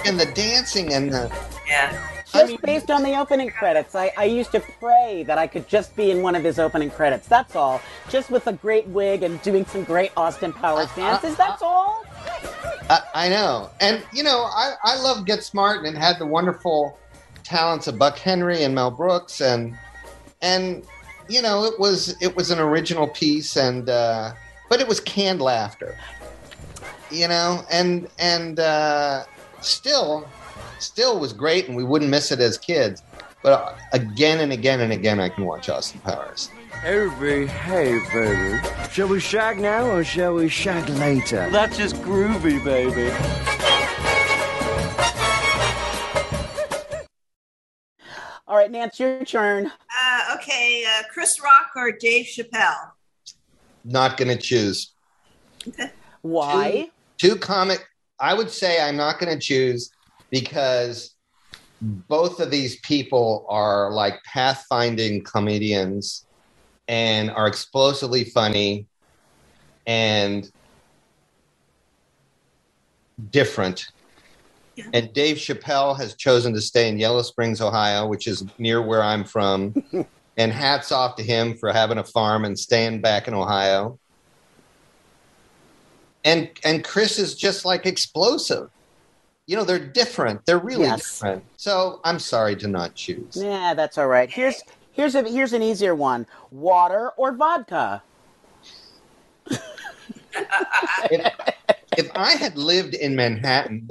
[0.06, 1.32] and the dancing and the
[1.65, 2.12] yeah.
[2.34, 5.96] Just based on the opening credits, I, I used to pray that I could just
[5.96, 7.28] be in one of his opening credits.
[7.28, 7.80] That's all.
[8.10, 11.36] Just with a great wig and doing some great Austin Powers dances.
[11.36, 12.04] That's all.
[12.89, 16.26] I, I know, and you know, I I love Get Smart and it had the
[16.26, 16.98] wonderful
[17.43, 19.78] talents of Buck Henry and Mel Brooks and
[20.41, 20.84] and
[21.30, 24.34] you know it was it was an original piece and uh,
[24.69, 25.98] but it was canned laughter,
[27.12, 29.24] you know, and and uh,
[29.62, 30.28] still
[30.84, 33.02] still was great and we wouldn't miss it as kids.
[33.41, 36.50] But again and again and again, I can watch Austin Powers.
[36.82, 37.48] Hey, baby.
[37.48, 38.67] Hey, baby.
[38.91, 41.50] Shall we shag now or shall we shag later?
[41.50, 43.12] That's just groovy, baby.
[48.48, 49.65] All right, Nance, your turn.
[49.67, 52.91] Uh, okay, uh, Chris Rock or Dave Chappelle?
[53.84, 54.93] Not going to choose.
[56.22, 56.89] Why?
[57.17, 57.84] Two, two comic.
[58.19, 59.89] I would say I'm not going to choose
[60.34, 61.13] because
[61.80, 66.26] both of these people are like pathfinding comedians
[66.88, 68.88] and are explosively funny
[69.86, 70.52] and
[73.30, 73.86] different.
[74.91, 79.04] And Dave Chappelle has chosen to stay in Yellow Springs, Ohio, which is near where
[79.04, 79.76] I'm from.
[80.38, 84.00] and hats off to him for having a farm and staying back in Ohio.
[86.26, 88.72] And and Chris is just like explosive.
[89.45, 90.45] You know, they're different.
[90.45, 91.19] They're really Yes.
[91.19, 91.43] different.
[91.58, 93.36] So I'm sorry to not choose.
[93.36, 94.32] Yeah, that's all right.
[94.32, 98.03] Here's here's a here's an easier one: water or vodka.
[101.12, 101.34] if,
[101.97, 103.89] if I had lived in Manhattan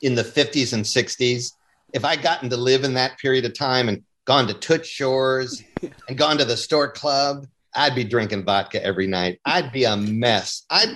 [0.00, 1.52] in the 50s and 60s,
[1.92, 5.62] if I'd gotten to live in that period of time and gone to Toots Shor's
[6.08, 9.40] and gone to the Stork Club, I'd be drinking vodka every night.
[9.44, 10.64] I'd be a mess.
[10.70, 10.94] I'd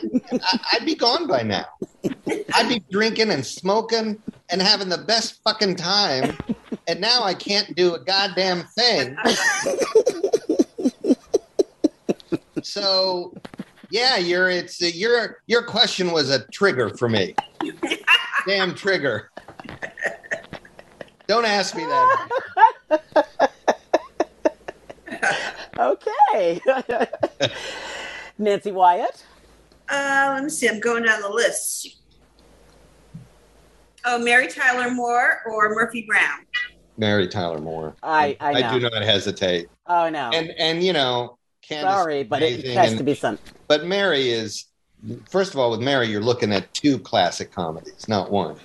[0.72, 1.66] I'd be gone by now.
[2.54, 6.36] I'd be drinking and smoking and having the best fucking time.
[6.86, 9.16] And now I can't do a goddamn thing.
[12.62, 13.32] So,
[13.90, 17.34] yeah, your it's your your question was a trigger for me.
[18.46, 19.30] Damn trigger.
[21.26, 22.28] Don't ask me that.
[25.78, 26.60] Okay.
[28.38, 29.24] Nancy Wyatt.
[29.88, 30.68] Uh, let me see.
[30.68, 31.96] I'm going down the list.
[34.04, 36.40] Oh, Mary Tyler Moore or Murphy Brown?
[36.96, 37.94] Mary Tyler Moore.
[38.02, 38.68] I I know.
[38.68, 39.68] I do not hesitate.
[39.86, 40.30] Oh no.
[40.32, 43.38] And and you know, Candace Sorry, but it has and- to be some.
[43.68, 44.66] But Mary is
[45.28, 48.56] first of all with Mary, you're looking at two classic comedies, not one.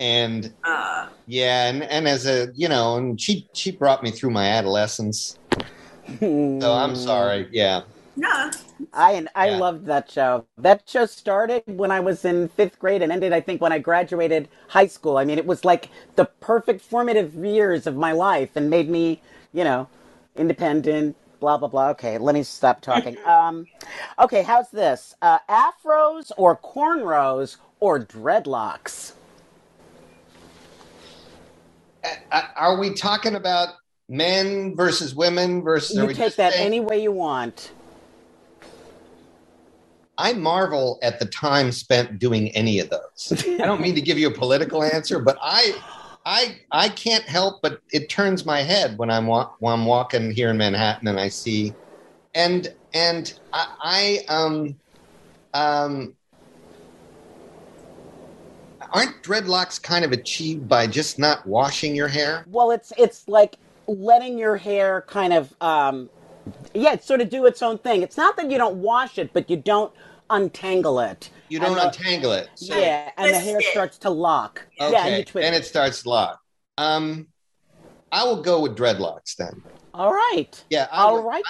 [0.00, 4.30] And Uh, yeah, and, and as a you know, and she she brought me through
[4.30, 5.38] my adolescence.
[6.60, 7.48] So I'm sorry.
[7.50, 7.82] Yeah.
[8.16, 8.50] no.
[8.92, 10.46] I I loved that show.
[10.58, 13.78] That show started when I was in fifth grade and ended, I think, when I
[13.78, 15.18] graduated high school.
[15.18, 19.20] I mean, it was like the perfect formative years of my life and made me,
[19.52, 19.88] you know,
[20.36, 21.16] independent.
[21.40, 21.90] Blah blah blah.
[21.90, 23.16] Okay, let me stop talking.
[23.26, 23.66] um,
[24.18, 25.14] okay, how's this?
[25.20, 29.12] Uh, afros or cornrows or dreadlocks?
[32.30, 33.74] Are we talking about
[34.08, 35.96] men versus women versus?
[35.96, 37.72] You take that saying- any way you want.
[40.18, 43.44] I marvel at the time spent doing any of those.
[43.46, 45.74] I don't mean to give you a political answer, but I,
[46.24, 50.30] I, I can't help but it turns my head when I'm wa- when I'm walking
[50.30, 51.74] here in Manhattan and I see,
[52.34, 54.76] and and I, I um,
[55.52, 56.14] um,
[58.94, 62.46] aren't dreadlocks kind of achieved by just not washing your hair?
[62.48, 66.10] Well, it's it's like letting your hair kind of um
[66.74, 68.02] yeah, sort of do its own thing.
[68.02, 69.92] It's not that you don't wash it, but you don't
[70.30, 71.30] untangle it.
[71.48, 72.48] You don't the- untangle it.
[72.54, 74.64] So- yeah, and the hair twist starts to lock.
[74.80, 76.40] Okay, Yeah, and you twist and it starts to lock.
[76.78, 77.26] Um,
[78.12, 79.62] I will go with dreadlocks then.
[79.92, 80.62] All right.
[80.70, 80.86] Yeah.
[80.92, 81.44] I, All right.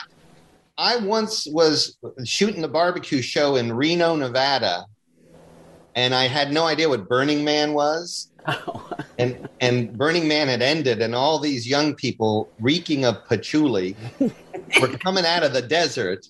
[0.79, 4.87] I once was shooting a barbecue show in Reno, Nevada,
[5.97, 8.29] and I had no idea what Burning Man was.
[9.19, 13.97] And and Burning Man had ended, and all these young people reeking of patchouli
[14.79, 16.29] were coming out of the desert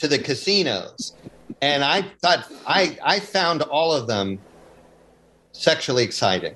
[0.00, 1.14] to the casinos.
[1.62, 4.38] And I thought I I found all of them
[5.52, 6.54] sexually exciting.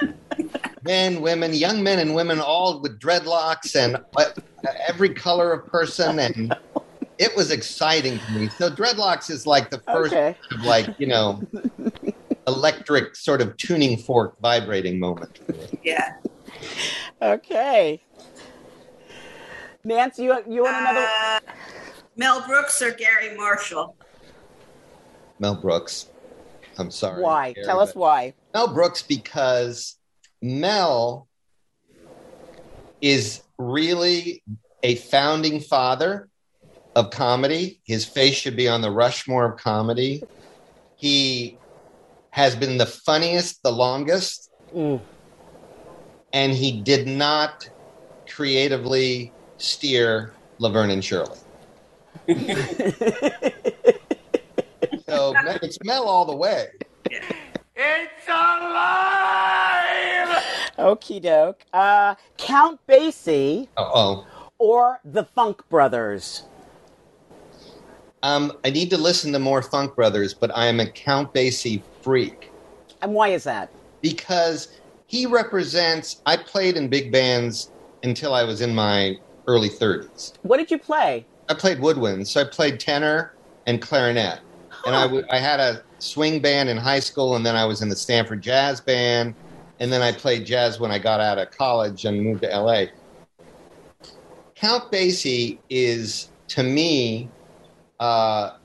[0.84, 4.24] Men, women, young men and women, all with dreadlocks and uh,
[4.86, 6.54] every color of person, and
[7.18, 8.48] it was exciting to me.
[8.48, 10.36] So dreadlocks is like the first, Okay.
[10.52, 11.42] of like you know,
[12.46, 15.40] electric sort of tuning fork vibrating moment.
[15.82, 16.12] Yeah.
[17.22, 18.02] Okay.
[19.84, 21.40] Nancy, you you want another Uh,
[22.16, 23.96] Mel Brooks or Garry Marshall?
[25.38, 26.06] Mel Brooks.
[26.78, 27.22] I'm sorry.
[27.22, 27.52] why?
[27.52, 28.34] Gary, Tell us why.
[28.52, 29.96] Mel Brooks because
[30.42, 31.28] Mel
[33.00, 34.42] is really
[34.82, 36.28] a founding father
[36.96, 37.78] of comedy.
[37.84, 40.22] His face should be on the Rushmore of comedy.
[40.96, 41.58] He
[42.30, 44.50] has been the funniest the longest,
[46.32, 47.68] and he did not
[48.26, 51.38] creatively steer Laverne and Shirley.
[55.06, 56.68] so it's Mel all the way.
[57.10, 59.42] It's alive!
[60.78, 61.62] Okie doke.
[61.72, 64.26] Uh, Count Basie Oh,
[64.58, 66.42] or the Funk Brothers?
[68.26, 71.82] Um, I need to listen to more Funk Brothers, but I am a Count Basie
[72.02, 72.50] freak.
[73.02, 73.70] And why is that?
[74.02, 74.68] because
[75.06, 77.70] he represents i played in big bands
[78.02, 79.16] until i was in my
[79.46, 81.24] early 30s What did you play?
[81.48, 83.32] i played woodwind so i played tenor
[83.66, 84.40] and clarinet
[84.84, 87.80] and I w- I had a swing band in high school and then i was
[87.82, 89.34] in the stanford jazz band
[89.80, 92.84] and then i played jazz when i got out of college and moved to la
[94.54, 97.28] count basie is to me
[98.00, 98.56] uh,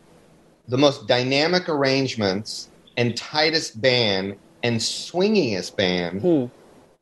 [0.68, 6.22] the most dynamic arrangements and tightest band and swingiest band.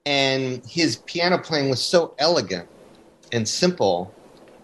[0.05, 2.67] And his piano playing was so elegant
[3.31, 4.13] and simple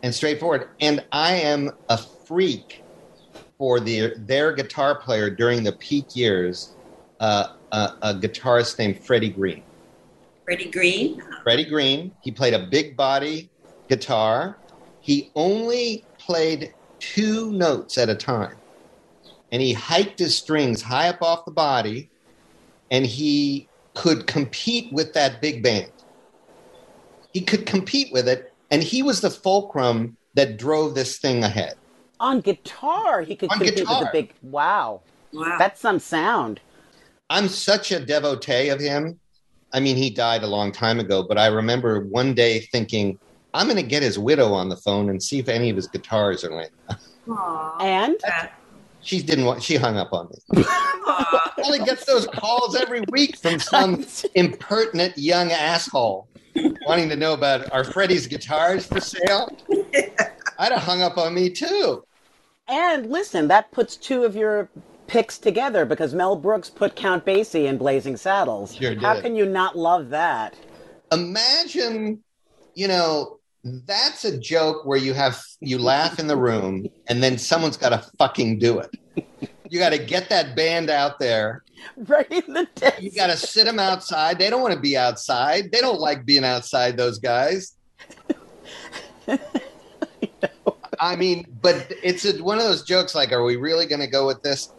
[0.01, 0.69] and straightforward.
[0.79, 2.83] And I am a freak
[3.57, 6.73] for the, their guitar player during the peak years,
[7.19, 9.63] uh, a, a guitarist named Freddie Green.
[10.45, 11.21] Freddie Green.
[11.43, 12.11] Freddie Green.
[12.21, 13.49] He played a big body
[13.87, 14.57] guitar.
[15.01, 16.73] He only played
[17.13, 18.55] two notes at a time.
[19.51, 22.09] And he hiked his strings high up off the body,
[22.89, 25.91] and he could compete with that big band.
[27.33, 31.75] He could compete with it, and he was the fulcrum that drove this thing ahead.
[32.19, 34.33] On guitar, he could On compete with the big.
[34.41, 35.01] Wow.
[35.31, 35.57] Wow.
[35.59, 36.59] That's some sound.
[37.29, 39.19] I'm such a devotee of him.
[39.73, 43.19] I mean, he died a long time ago, but I remember one day thinking,
[43.55, 45.87] I'm going to get his widow on the phone and see if any of his
[45.87, 46.69] guitars are laying.
[47.79, 48.17] And
[49.01, 49.63] She didn't want.
[49.63, 50.63] She hung up on me.
[51.63, 56.27] Only gets those calls every week from some impertinent young asshole
[56.85, 59.49] wanting to know about are Freddie's guitars for sale.
[60.59, 62.03] I'd have hung up on me too.
[62.67, 64.69] And listen, that puts two of your
[65.07, 68.75] picks together because Mel Brooks put Count Basie in Blazing Saddles.
[68.75, 70.55] Sure How can you not love that?
[71.11, 72.23] Imagine,
[72.73, 77.37] you know, that's a joke where you have you laugh in the room and then
[77.37, 78.91] someone's got to fucking do it.
[79.69, 81.63] You got to get that band out there.
[81.97, 83.01] Right in the desk.
[83.01, 84.37] You got to sit them outside.
[84.37, 85.71] They don't want to be outside.
[85.71, 86.95] They don't like being outside.
[86.95, 87.75] Those guys.
[90.99, 93.15] I mean, but it's a, one of those jokes.
[93.15, 94.71] Like, are we really going to go with this?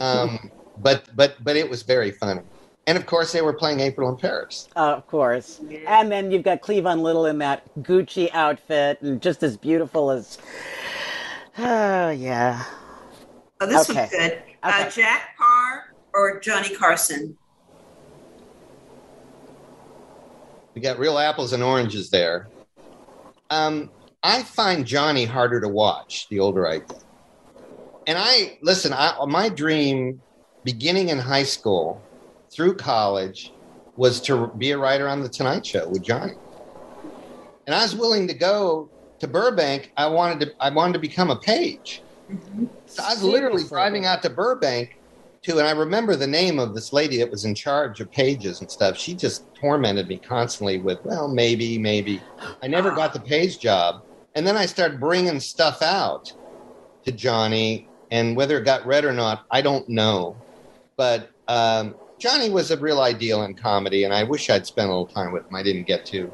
[0.00, 2.42] Um, but but but it was very funny.
[2.86, 4.68] And of course, they were playing April in Paris.
[4.76, 5.60] Uh, of course.
[5.86, 10.38] And then you've got Cleavon Little in that Gucci outfit and just as beautiful as.
[11.56, 12.64] Oh, yeah.
[13.60, 14.00] Oh, this Okay.
[14.00, 14.42] was good.
[14.64, 17.38] Uh, Jack Paar or Johnny Carson?
[20.74, 22.48] We got real apples and oranges there.
[23.50, 23.88] Um,
[24.24, 27.04] I find Johnny harder to watch the older I get.
[28.08, 28.92] And I listen.
[28.92, 30.20] I, my dream,
[30.64, 32.02] beginning in high school
[32.54, 33.52] through college,
[33.96, 36.34] was to be a writer on the Tonight Show with Johnny.
[37.66, 38.88] And I was willing to go
[39.20, 39.92] to Burbank.
[39.96, 40.54] I wanted to.
[40.60, 42.02] I wanted to become a page.
[42.86, 44.98] So I was literally driving out to Burbank
[45.42, 48.60] to, and I remember the name of this lady that was in charge of pages
[48.60, 48.96] and stuff.
[48.96, 52.22] She just tormented me constantly with, well, maybe, maybe.
[52.62, 54.02] I never got the page job.
[54.34, 56.32] And then I started bringing stuff out
[57.04, 60.36] to Johnny, and whether it got read or not, I don't know.
[60.96, 64.90] But um, Johnny was a real ideal in comedy, and I wish I'd spent a
[64.90, 65.54] little time with him.
[65.54, 66.32] I didn't get to.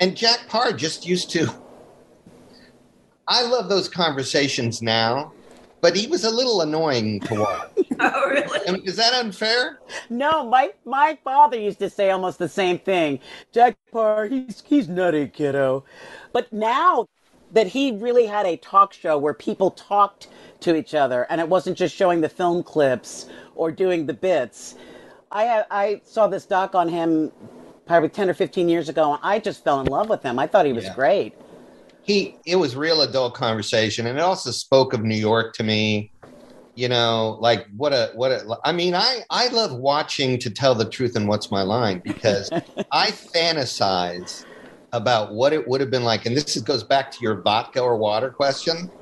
[0.00, 1.48] And Jack Paar just used to.
[3.26, 5.32] I love those conversations now,
[5.80, 7.70] but he was a little annoying to watch.
[8.00, 8.80] oh, really?
[8.84, 9.80] Is that unfair?
[10.10, 13.20] No, my my father used to say almost the same thing.
[13.52, 15.84] Jack Paar, he's he's nutty, kiddo.
[16.32, 17.06] But now
[17.52, 20.28] that he really had a talk show where people talked
[20.64, 24.74] to each other, and it wasn't just showing the film clips or doing the bits.
[25.30, 27.32] I I saw this doc on him
[27.86, 30.38] probably ten or fifteen years ago, and I just fell in love with him.
[30.38, 30.94] I thought he was Yeah.
[30.94, 31.34] great.
[32.02, 36.12] he it was real adult conversation and it also spoke of new york to me
[36.74, 40.74] you know like what a what a i mean i i love watching to tell
[40.74, 42.50] the truth and what's my line because
[42.92, 44.44] i fantasize
[44.92, 47.80] about what it would have been like and this is, goes back to your vodka
[47.80, 48.92] or water question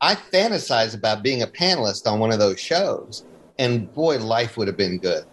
[0.00, 3.24] i fantasize about being a panelist on one of those shows
[3.58, 5.24] and boy life would have been good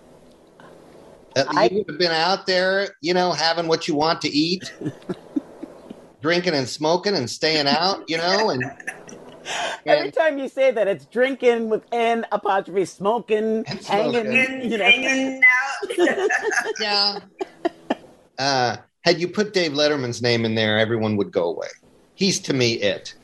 [1.35, 4.73] Uh, you would have been out there, you know, having what you want to eat,
[6.21, 8.63] drinking and smoking and staying out, you know, and
[9.85, 14.71] Every time you say that, it's drinking with N apostrophe, smoking, hanging, smoking.
[14.71, 14.83] you know.
[14.83, 16.29] Hanging out.
[16.79, 17.19] yeah.
[18.37, 21.69] Uh, had you put Dave Letterman's name in there, everyone would go away.
[22.15, 23.15] He's to me it.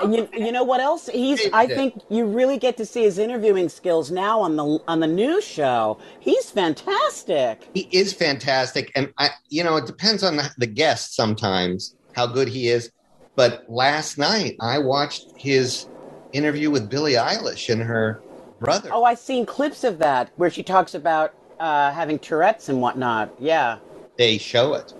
[0.00, 1.08] And you, you know what else?
[1.08, 1.48] He's.
[1.52, 5.06] I think you really get to see his interviewing skills now on the on the
[5.06, 5.98] new show.
[6.20, 7.68] He's fantastic.
[7.74, 12.26] He is fantastic, and I, you know, it depends on the, the guest sometimes how
[12.26, 12.90] good he is.
[13.34, 15.86] But last night I watched his
[16.32, 18.22] interview with Billie Eilish and her
[18.60, 18.90] brother.
[18.92, 23.34] Oh, I've seen clips of that where she talks about uh, having Tourette's and whatnot.
[23.38, 23.78] Yeah.
[24.16, 24.92] They show it.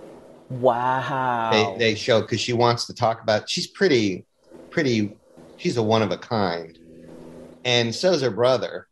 [0.49, 1.51] Wow.
[1.51, 3.49] They they show because she wants to talk about.
[3.49, 4.25] She's pretty,
[4.73, 5.17] pretty.
[5.57, 6.77] She's a one of a kind,
[7.65, 8.87] and so's her brother.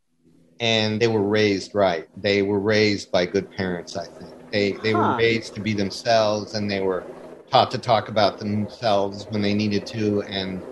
[0.60, 2.06] And they were raised right.
[2.16, 3.96] They were raised by good parents.
[3.98, 5.00] I think they they Huh.
[5.00, 7.08] were raised to be themselves, and they were
[7.52, 10.64] taught to talk about themselves when they needed to, and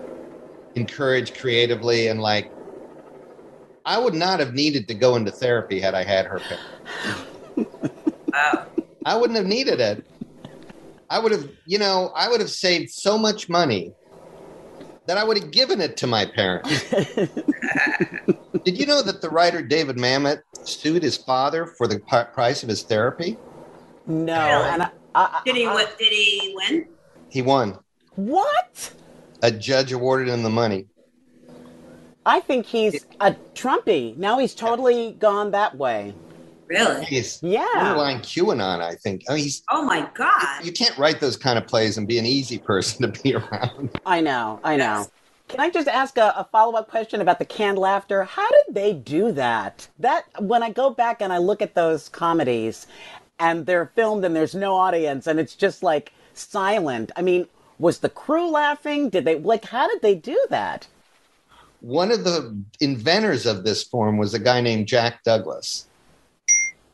[0.75, 2.07] encouraged creatively.
[2.07, 2.51] And like,
[3.85, 7.25] I would not have needed to go into therapy had I had her parents.
[9.05, 10.05] I wouldn't have needed it.
[11.09, 13.93] I would have, you know, I would have saved so much money
[15.09, 16.87] that I would have given it to my parents.
[18.63, 22.61] Did you know that the writer David Mamet sued his father for the p- price
[22.61, 23.35] of his therapy?
[24.05, 24.35] No.
[24.35, 25.87] And I, I, Did he win?
[25.97, 26.87] Did he win?
[27.27, 27.79] He won.
[28.17, 28.93] what?
[29.41, 30.85] A judge awarded him the money.
[32.23, 34.15] I think he's a Trumpy.
[34.15, 36.13] Now he's totally gone that way.
[36.69, 37.03] Really?
[37.05, 37.65] He's Yeah.
[37.75, 39.23] Underlying QAnon, I think.
[39.27, 39.63] I mean, he's.
[39.71, 40.63] Oh my God!
[40.63, 43.99] You can't write those kind of plays and be an easy person to be around.
[44.05, 44.59] I know.
[44.63, 45.07] I know.
[45.47, 48.23] Can I just ask a, a follow up question about the canned laughter?
[48.23, 49.87] How did they do that?
[49.97, 52.85] That when I go back and I look at those comedies,
[53.39, 57.11] and they're filmed and there's no audience and it's just like silent.
[57.15, 57.47] I mean,
[57.79, 59.09] was the crew laughing?
[59.09, 59.65] Did they like?
[59.65, 60.87] How did they do that?
[61.81, 65.87] One of the inventors of this form was a guy named Jack Douglas.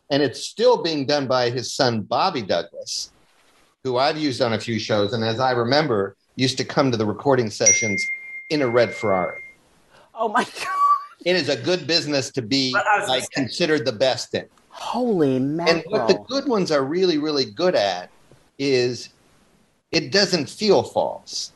[0.09, 3.11] And it's still being done by his son, Bobby Douglas,
[3.83, 5.13] who I've used on a few shows.
[5.13, 8.03] And as I remember, used to come to the recording sessions
[8.49, 9.41] in a red Ferrari.
[10.13, 10.67] Oh my god!
[11.25, 12.73] It is a good business to be
[13.07, 14.45] like considered the best in.
[14.69, 15.67] Holy man!
[15.67, 18.09] And what the good ones are really, really good at
[18.59, 19.09] is
[19.91, 21.51] it doesn't feel false.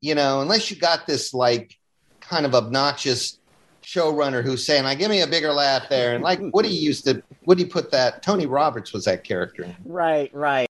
[0.00, 1.76] You know, unless you got this like
[2.20, 3.38] kind of obnoxious
[3.86, 6.14] showrunner who's saying, like, give me a bigger laugh there.
[6.14, 8.20] And like, what do you used to, what do you put that?
[8.20, 9.62] Tony Roberts was that character.
[9.62, 9.76] in.
[9.84, 10.66] Right, right.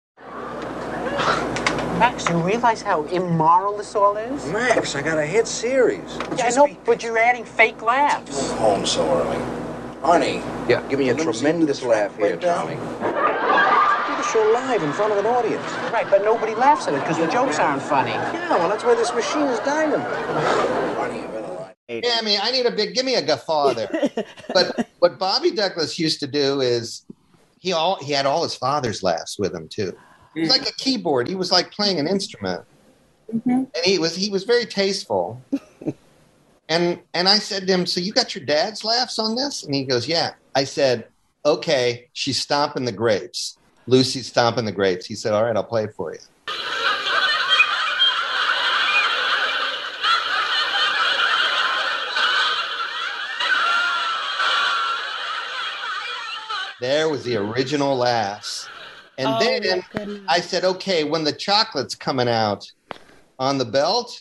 [1.99, 4.51] Max, you realize how immoral this all is?
[4.51, 6.17] Max, I got a hit series.
[6.35, 8.51] Yeah, I know, but you're adding fake laughs.
[8.53, 9.37] Home so early.
[10.01, 12.75] Honey, yeah, give me a tremendous laugh here, Tommy.
[12.75, 15.63] Do the show live in front of an audience.
[15.93, 18.11] Right, but nobody laughs at it because the jokes aren't funny.
[18.11, 20.92] Yeah, well, that's why this machine is dynamite.
[21.93, 22.13] Honey, you better lie.
[22.13, 24.09] Yeah, I mean, I need a big, give me a guffaw there.
[24.53, 27.05] but what Bobby Douglas used to do is
[27.59, 29.95] he all he had all his father's laughs with him too.
[30.35, 31.27] It was like a keyboard.
[31.27, 32.65] He was like playing an instrument,
[33.33, 33.49] mm-hmm.
[33.49, 35.41] and he was he was very tasteful.
[36.69, 39.73] and and I said to him, "So you got your dad's laughs on this?" And
[39.73, 41.07] he goes, "Yeah." I said,
[41.45, 43.57] "Okay." She's stomping the grapes.
[43.87, 45.05] Lucy's stomping the grapes.
[45.05, 46.19] He said, "All right, I'll play it for you."
[56.83, 58.67] There was the original laughs.
[59.17, 60.25] And Oh, then.
[60.27, 62.69] I said, okay, when the chocolate's coming out
[63.39, 64.19] on the belt,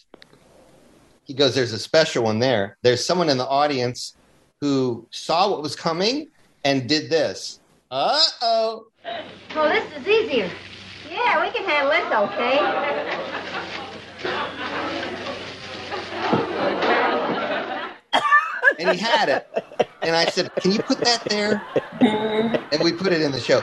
[1.25, 2.77] he goes, there's a special one there.
[2.83, 4.15] There's someone in the audience
[4.61, 6.29] who saw what was coming
[6.65, 7.59] and did this.
[7.91, 8.87] Uh oh.
[9.57, 10.49] Oh, this is easier.
[11.11, 13.62] Yeah, we can handle this, okay?
[18.83, 19.47] And he had it.
[20.03, 21.63] And I said, can you put that there?
[22.73, 23.63] And we put it in the show.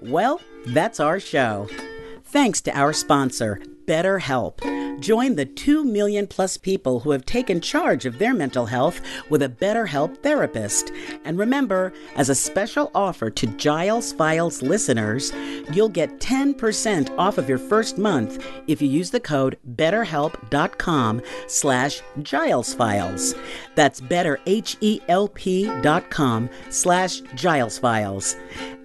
[0.00, 1.68] Well, that's our show.
[2.24, 4.81] Thanks to our sponsor, BetterHelp.
[5.02, 9.42] Join the 2 million plus people who have taken charge of their mental health with
[9.42, 10.92] a BetterHelp therapist.
[11.24, 15.32] And remember, as a special offer to Giles Files listeners,
[15.72, 22.00] you'll get 10% off of your first month if you use the code betterhelp.com slash
[22.22, 23.34] Giles Files.
[23.74, 28.36] That's betterhelp.com slash Giles Files.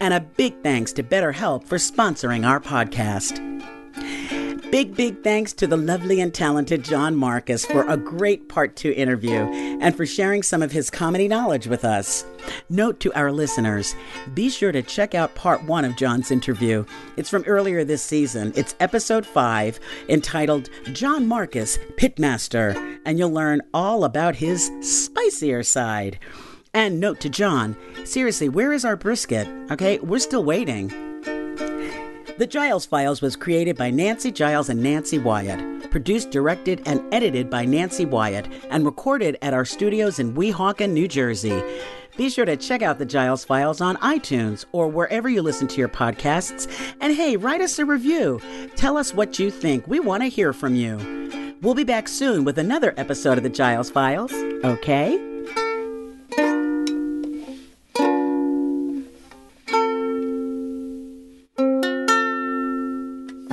[0.02, 3.77] And a big thanks to BetterHelp for sponsoring our podcast.
[4.70, 8.92] Big, big thanks to the lovely and talented John Markus for a great part two
[8.92, 9.40] interview
[9.80, 12.26] and for sharing some of his comedy knowledge with us.
[12.70, 13.96] Note to our listeners
[14.34, 16.84] be sure to check out part one of John's interview.
[17.16, 18.52] It's from earlier this season.
[18.58, 26.20] It's episode five entitled John Markus, Pitmaster, and you'll learn all about his spicier side.
[26.74, 29.48] And note to John seriously, where is our brisket?
[29.72, 30.92] Okay, we're still waiting.
[32.38, 37.50] The Giles Files was created by Nancy Giles and Nancy Wyatt, produced, directed, and edited
[37.50, 41.64] by Nancy Wyatt, and recorded at our studios in Weehawken, New Jersey.
[42.16, 45.80] Be sure to check out the Giles Files on iTunes or wherever you listen to
[45.80, 46.72] your podcasts.
[47.02, 48.40] And hey, write us a review.
[48.76, 49.88] Tell us what you think.
[49.88, 51.56] We want to hear from you.
[51.64, 54.32] We'll be back soon with another episode of the Giles Files,
[54.64, 55.37] okay?